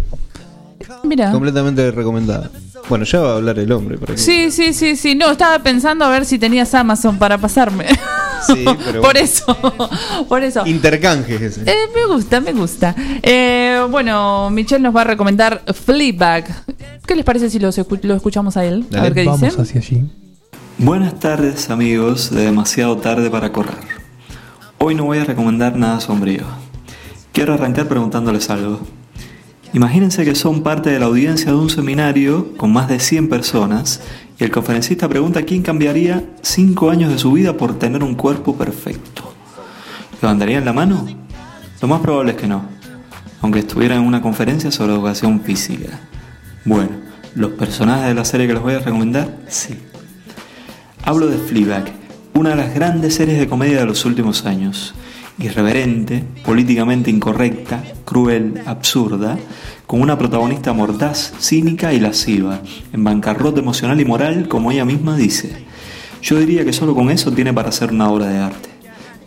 [1.04, 1.32] Mira.
[1.32, 2.52] Completamente recomendada.
[2.90, 3.98] Bueno, ya va a hablar el hombre.
[3.98, 5.16] Por Sí, sí, sí, sí.
[5.16, 7.88] No, estaba pensando a ver si tenías Amazon para pasarme.
[8.46, 9.58] Sí, pero por eso,
[10.30, 10.66] por eso.
[10.66, 11.62] Intercanjes ese.
[11.66, 12.96] Eh, me gusta, me gusta.
[13.22, 16.46] Eh, bueno, Michelle nos va a recomendar Fleabag.
[17.06, 18.86] ¿Qué les parece si lo, escuchamos a él?
[18.96, 19.62] a ver qué vamos dice.
[19.62, 20.06] hacia allí.
[20.78, 23.76] Buenas tardes amigos de Demasiado Tarde para Correr.
[24.78, 26.44] Hoy no voy a recomendar nada sombrío.
[27.34, 28.82] Quiero arrancar preguntándoles algo.
[29.74, 34.02] Imagínense que son parte de la audiencia de un seminario con más de 100 personas
[34.40, 38.56] y el conferencista pregunta quién cambiaría 5 años de su vida por tener un cuerpo
[38.56, 39.34] perfecto.
[40.22, 41.08] ¿Levantarían la mano?
[41.82, 42.64] Lo más probable es que no,
[43.42, 46.00] aunque estuviera en una conferencia sobre educación física.
[46.66, 46.92] Bueno,
[47.36, 49.78] los personajes de la serie que les voy a recomendar, sí.
[51.04, 51.86] Hablo de Fleabag,
[52.34, 54.94] una de las grandes series de comedia de los últimos años.
[55.40, 59.38] Irreverente, políticamente incorrecta, cruel, absurda,
[59.86, 62.62] con una protagonista mordaz, cínica y lasciva,
[62.92, 65.52] en bancarrota emocional y moral, como ella misma dice.
[66.24, 68.70] Yo diría que solo con eso tiene para hacer una obra de arte.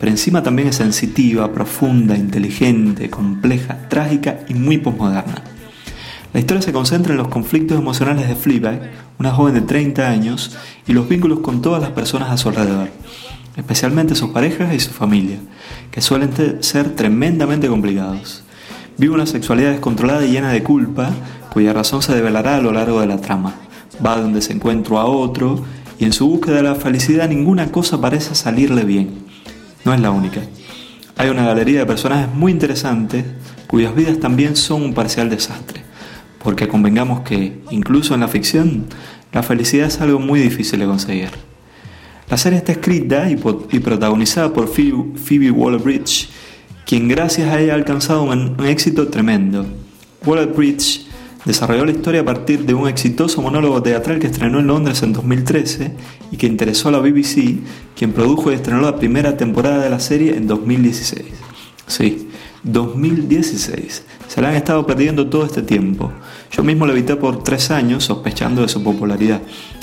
[0.00, 5.44] Pero encima también es sensitiva, profunda, inteligente, compleja, trágica y muy posmoderna.
[6.32, 10.56] La historia se concentra en los conflictos emocionales de Fleabag, una joven de 30 años,
[10.86, 12.88] y los vínculos con todas las personas a su alrededor,
[13.60, 15.38] especialmente sus parejas y su familia,
[15.90, 16.30] que suelen
[16.62, 18.42] ser tremendamente complicados.
[18.98, 21.10] Vive una sexualidad descontrolada y llena de culpa,
[21.52, 23.54] cuya razón se develará a lo largo de la trama.
[24.04, 25.64] Va de un desencuentro a otro,
[25.98, 29.10] y en su búsqueda de la felicidad ninguna cosa parece salirle bien.
[29.84, 30.40] No es la única.
[31.16, 33.24] Hay una galería de personajes muy interesantes,
[33.66, 35.90] cuyas vidas también son un parcial desastre
[36.42, 38.86] porque convengamos que, incluso en la ficción,
[39.32, 41.49] la felicidad es algo muy difícil de conseguir.
[42.30, 43.36] La serie está escrita y,
[43.80, 46.28] protagonizada por Phoebe Waller-Bridge,
[46.86, 49.66] quien gracias a ella ha alcanzado un, un éxito tremendo.
[50.24, 51.06] Waller-Bridge
[51.44, 55.12] desarrolló la historia a partir de un exitoso monólogo teatral que estrenó en Londres en
[55.12, 55.92] 2013
[56.30, 57.58] y que interesó a la BBC,
[57.96, 61.24] quien produjo y estrenó la primera temporada de la serie en 2016.
[61.88, 62.28] Sí,
[62.62, 64.04] 2016.
[64.28, 66.12] Se la han estado perdiendo todo este tiempo.
[66.52, 69.40] Yo mismo la evité por tres años sospechando de su popularidad.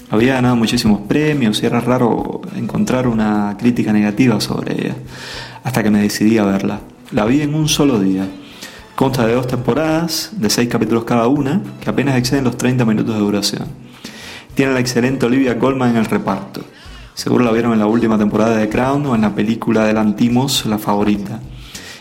[0.09, 4.95] Había ganado muchísimos premios y era raro encontrar una crítica negativa sobre ella.
[5.63, 6.79] Hasta que me decidí a verla.
[7.11, 8.27] La vi en un solo día.
[8.95, 13.15] Consta de dos temporadas, de seis capítulos cada una, que apenas exceden los 30 minutos
[13.15, 13.67] de duración.
[14.55, 16.61] Tiene la excelente Olivia Colman en el reparto.
[17.13, 20.65] Seguro la vieron en la última temporada de Crown o en la película de Lantimos,
[20.65, 21.41] La Favorita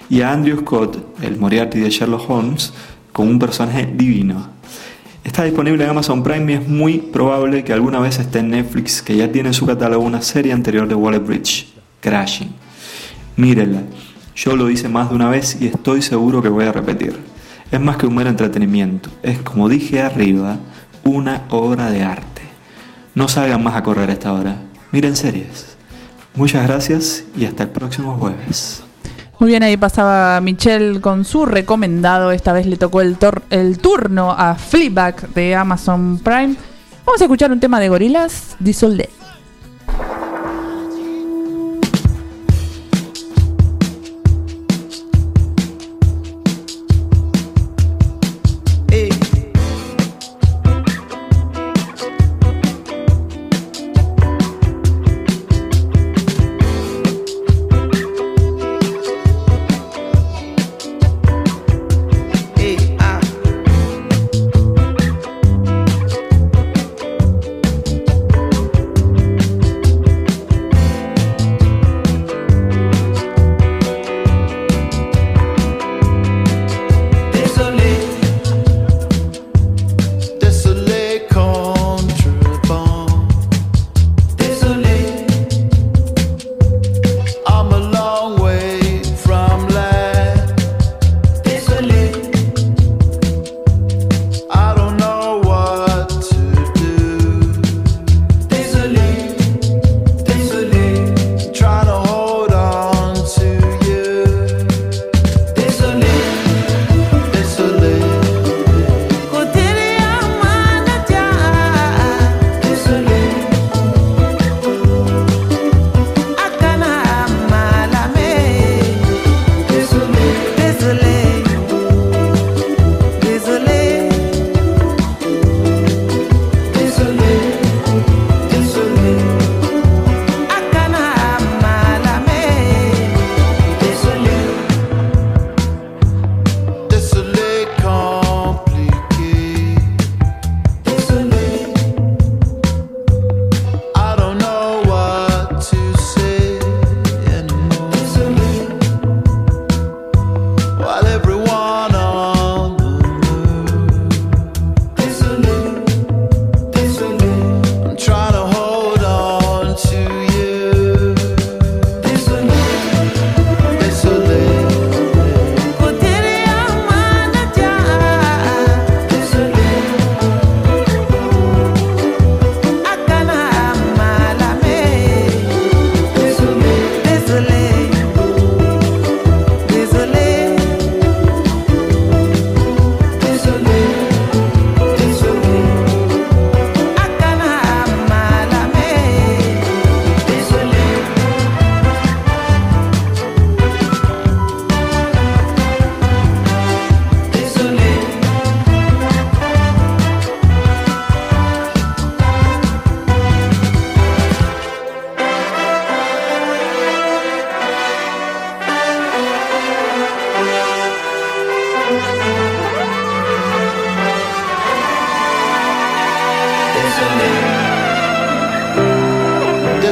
[0.09, 2.73] y a Andrew Scott, el Moriarty de Sherlock Holmes,
[3.13, 4.56] con un personaje divino.
[5.27, 9.03] Está disponible en Amazon Prime y es muy probable que alguna vez esté en Netflix,
[9.03, 11.67] que ya tiene en su catálogo una serie anterior de Waller Bridge,
[12.01, 12.55] Crashing.
[13.35, 13.83] Mírenla,
[14.37, 17.19] yo lo hice más de una vez y estoy seguro que voy a repetir.
[17.73, 20.59] Es más que un mero entretenimiento, es como dije arriba,
[21.03, 22.43] una obra de arte.
[23.17, 24.59] No salgan más a correr a esta hora,
[24.93, 25.77] miren series.
[26.37, 28.86] Muchas gracias y hasta el próximo jueves.
[29.39, 32.33] Muy bien, ahí pasaba Michelle con su recomendado.
[32.33, 33.19] Esta vez le tocó el,
[33.51, 36.57] el turno a Flipback de Amazon Prime.
[37.05, 39.11] Vamos a escuchar un tema de gorilas, Disolde.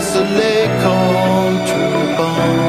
[0.05, 2.17] yesterday come true.
[2.19, 2.64] Bond.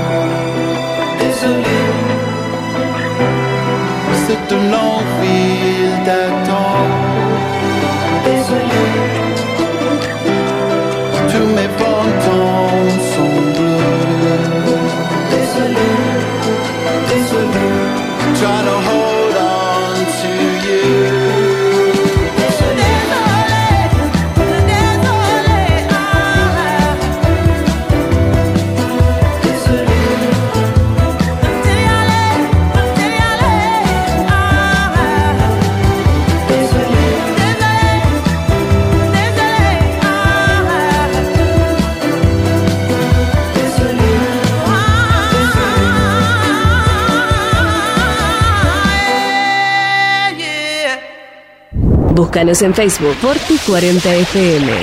[52.36, 54.74] Búscanos en Facebook Forti 40 FM.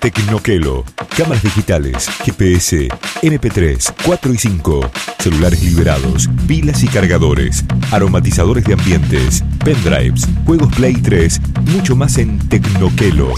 [0.00, 0.84] Tecnoquelo.
[1.16, 2.88] Cámaras digitales, GPS,
[3.22, 10.92] MP3, 4 y 5, celulares liberados, pilas y cargadores, aromatizadores de ambientes, pendrives, juegos Play
[10.92, 11.40] 3,
[11.72, 13.32] mucho más en Tecnoquelo.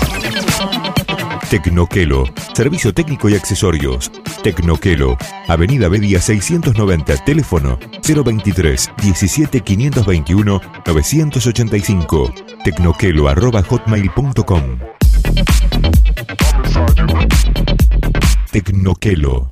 [1.48, 4.10] Tecnoquelo, servicio técnico y accesorios.
[4.42, 5.16] Tecnoquelo,
[5.46, 12.34] Avenida Bedia 690, teléfono 023 17 521 985.
[12.64, 14.78] Tecnoquelo arroba hotmail.com.
[18.50, 19.51] Tecnoquelo.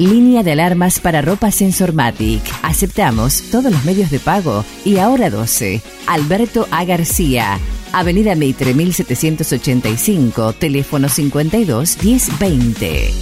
[0.00, 2.40] Línea de alarmas para ropa Sensormatic.
[2.62, 5.82] Aceptamos todos los medios de pago y ahora 12.
[6.06, 6.86] Alberto A.
[6.86, 7.58] García.
[7.92, 13.12] Avenida Meitre 1785, teléfono 52 1020.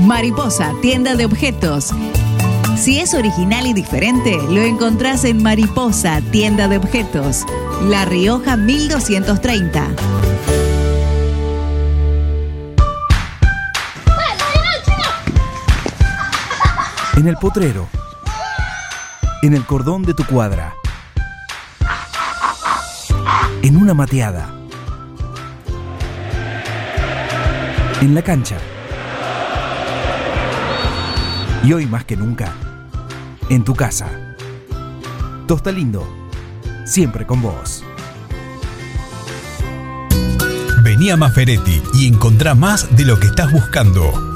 [0.00, 1.90] Mariposa, tienda de objetos.
[2.78, 7.44] Si es original y diferente, lo encontrás en Mariposa, tienda de objetos.
[7.90, 9.90] La Rioja 1230.
[17.16, 17.88] En el potrero.
[19.40, 20.74] En el cordón de tu cuadra.
[23.62, 24.50] En una mateada.
[28.02, 28.58] En la cancha.
[31.64, 32.52] Y hoy más que nunca,
[33.48, 34.08] en tu casa.
[35.48, 36.06] Tosta Lindo,
[36.84, 37.82] siempre con vos.
[40.82, 44.35] Vení a Maferetti y encontrá más de lo que estás buscando.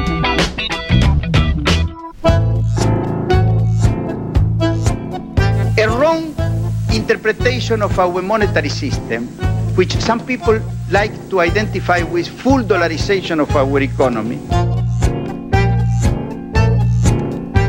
[7.11, 9.27] Interpretation of our monetary system,
[9.75, 10.59] which some people
[10.89, 14.39] like to identify with full dollarization of our economy.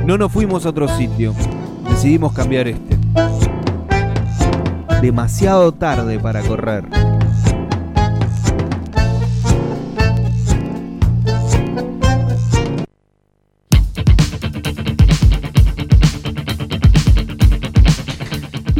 [0.04, 1.34] No nos fuimos a otro sitio.
[1.90, 2.96] Decidimos cambiar este.
[5.00, 6.84] Demasiado tarde para correr.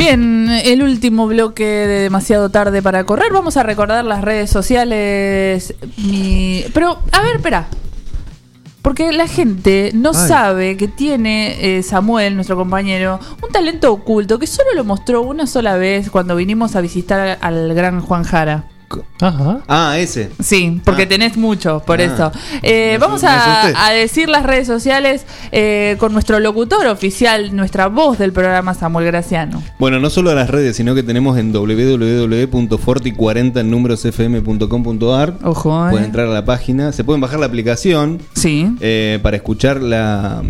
[0.05, 3.33] Bien, el último bloque de demasiado tarde para correr.
[3.33, 5.77] Vamos a recordar las redes sociales.
[5.97, 6.65] Mi...
[6.75, 7.69] Pero, a ver, espera.
[8.83, 10.29] Porque la gente no Ay.
[10.29, 15.47] sabe que tiene eh, Samuel, nuestro compañero, un talento oculto que solo lo mostró una
[15.47, 18.72] sola vez cuando vinimos a visitar al gran Juan Jara.
[19.21, 19.61] Ajá.
[19.69, 20.31] Ah, ese.
[20.43, 22.05] Sí, porque tenés mucho, por Ah.
[22.05, 22.33] eso.
[22.63, 28.19] Eh, vamos a, a decir las redes sociales eh, con nuestro locutor oficial, nuestra voz
[28.19, 29.63] del programa, Samuel Graciano.
[29.79, 35.35] Bueno, no solo las redes, sino que tenemos en www.forti40 en númerosfm.com.ar.
[35.45, 35.91] Ojo, eh.
[35.91, 38.21] Pueden entrar a la página, se pueden bajar la aplicación.
[38.35, 38.67] Sí.
[38.81, 40.43] eh, para escuchar la,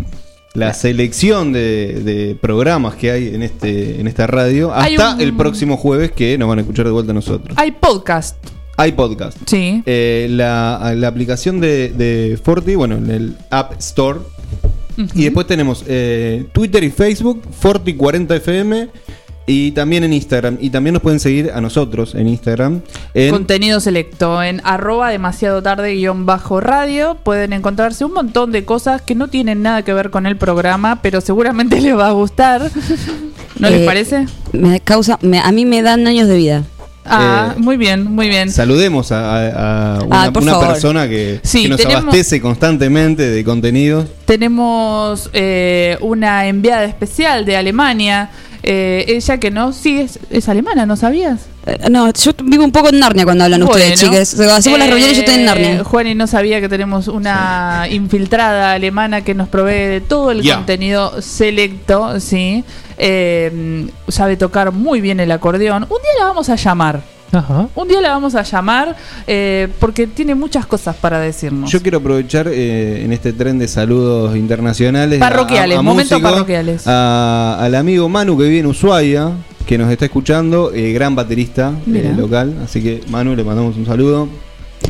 [0.53, 5.35] la selección de, de programas que hay en este en esta radio hasta un- el
[5.35, 7.57] próximo jueves que nos van a escuchar de vuelta a nosotros.
[7.57, 8.37] Hay podcast.
[8.77, 9.37] Hay podcast.
[9.47, 9.81] Sí.
[9.85, 14.19] Eh, la, la aplicación de, de Forti, bueno, en el App Store.
[15.15, 18.89] Y después tenemos eh, Twitter y Facebook, Forti40FM.
[19.45, 20.57] Y también en Instagram.
[20.61, 22.79] Y también nos pueden seguir a nosotros en Instagram.
[23.13, 27.17] En Contenido selecto en arroba demasiado tarde guion bajo radio.
[27.23, 31.01] Pueden encontrarse un montón de cosas que no tienen nada que ver con el programa,
[31.01, 32.71] pero seguramente les va a gustar.
[33.59, 34.25] ¿No les Eh, parece?
[34.53, 36.63] Me causa, me- a mí me dan años de vida.
[37.05, 38.49] Ah, muy bien, muy bien.
[38.49, 43.29] Saludemos a, a- a una, Ah, una persona que, Sí, que nos tenemos- abastece constantemente
[43.29, 44.07] de contenido.
[44.23, 48.29] Tenemos eh, una enviada especial de Alemania.
[48.65, 51.47] Eh, ella que no, sí, es, es alemana, ¿no sabías?
[51.65, 54.39] Eh, No, yo vivo un poco en Narnia cuando hablan ustedes, chicas.
[54.39, 55.83] Hacemos las eh, reuniones y yo estoy en Narnia.
[55.83, 60.49] Juan y no sabía que tenemos una infiltrada alemana que nos provee de todo el
[60.49, 62.63] contenido selecto, ¿sí?
[62.97, 65.83] Eh, sabe tocar muy bien el acordeón.
[65.83, 67.01] Un día la vamos a llamar.
[67.33, 67.67] Ajá.
[67.75, 68.95] Un día la vamos a llamar
[69.27, 71.69] eh, porque tiene muchas cosas para decirnos.
[71.71, 75.19] Yo quiero aprovechar eh, en este tren de saludos internacionales.
[75.19, 76.83] Parroquiales, momentos parroquiales.
[76.87, 79.31] a- al amigo Manu que vive en Ushuaia,
[79.65, 82.53] que nos está escuchando, eh, gran baterista eh, local.
[82.63, 84.27] Así que Manu, le mandamos un saludo.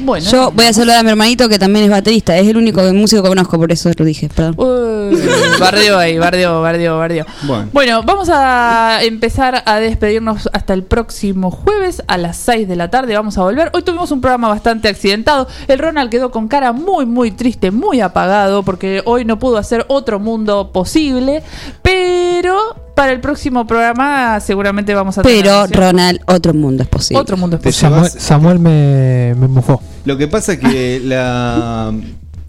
[0.01, 2.35] Bueno, Yo voy a saludar a mi hermanito que también es baterista.
[2.37, 4.27] Es el único músico que conozco, por eso lo dije.
[4.35, 4.55] Perdón.
[4.57, 4.92] Uy,
[5.59, 7.25] bardeo ahí, bardeo, bardeo, bardeo.
[7.43, 7.69] Bueno.
[7.73, 12.89] Bueno, vamos a empezar a despedirnos hasta el próximo jueves a las 6 de la
[12.89, 13.15] tarde.
[13.15, 13.69] Vamos a volver.
[13.73, 15.47] Hoy tuvimos un programa bastante accidentado.
[15.67, 19.85] El Ronald quedó con cara muy, muy triste, muy apagado, porque hoy no pudo hacer
[19.87, 21.43] otro mundo posible.
[21.81, 25.43] Pero para el próximo programa seguramente vamos a tener.
[25.43, 25.65] Pero.
[25.67, 27.21] Ronald, otro mundo es posible.
[27.21, 27.89] Otro mundo es posible.
[27.89, 29.81] Samuel, Samuel me, me mufó.
[30.05, 31.93] Lo que pasa es que la,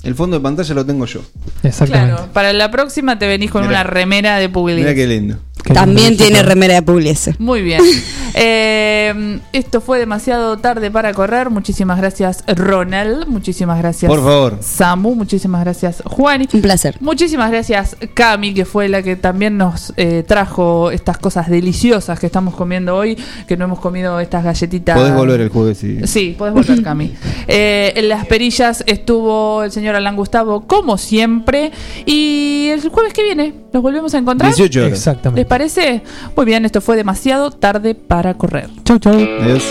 [0.05, 1.21] el fondo de pantalla lo tengo yo.
[1.63, 2.15] Exactamente.
[2.15, 3.81] Claro, para la próxima te venís con Mirá.
[3.81, 4.87] una remera de publicidad.
[4.89, 5.37] Mira qué lindo.
[5.73, 7.35] También tiene remera de Pugliese.
[7.39, 7.83] Muy bien.
[8.37, 11.51] Eh, esto fue demasiado tarde para correr.
[11.51, 13.29] Muchísimas gracias, Ronald.
[13.29, 14.09] Muchísimas gracias.
[14.09, 14.59] Por favor.
[14.61, 15.15] Samu.
[15.15, 16.49] Muchísimas gracias, Juani.
[16.53, 16.97] Un placer.
[17.01, 22.27] Muchísimas gracias, Cami, que fue la que también nos eh, trajo estas cosas deliciosas que
[22.27, 23.17] estamos comiendo hoy,
[23.47, 24.99] que no hemos comido estas galletitas.
[24.99, 26.05] Podés volver el jueves y.
[26.07, 27.15] Sí, podés volver, Cami.
[27.47, 31.73] Eh, en las perillas estuvo el señor Alan Gustavo, como siempre.
[32.07, 34.51] Y el jueves que viene nos volvemos a encontrar.
[34.51, 34.93] 18 horas.
[34.93, 35.43] Exactamente.
[35.55, 36.03] ¿Les parece?
[36.37, 38.69] Muy bien, esto fue demasiado tarde para correr.
[38.85, 39.15] Chau, chau.
[39.15, 39.63] Adiós.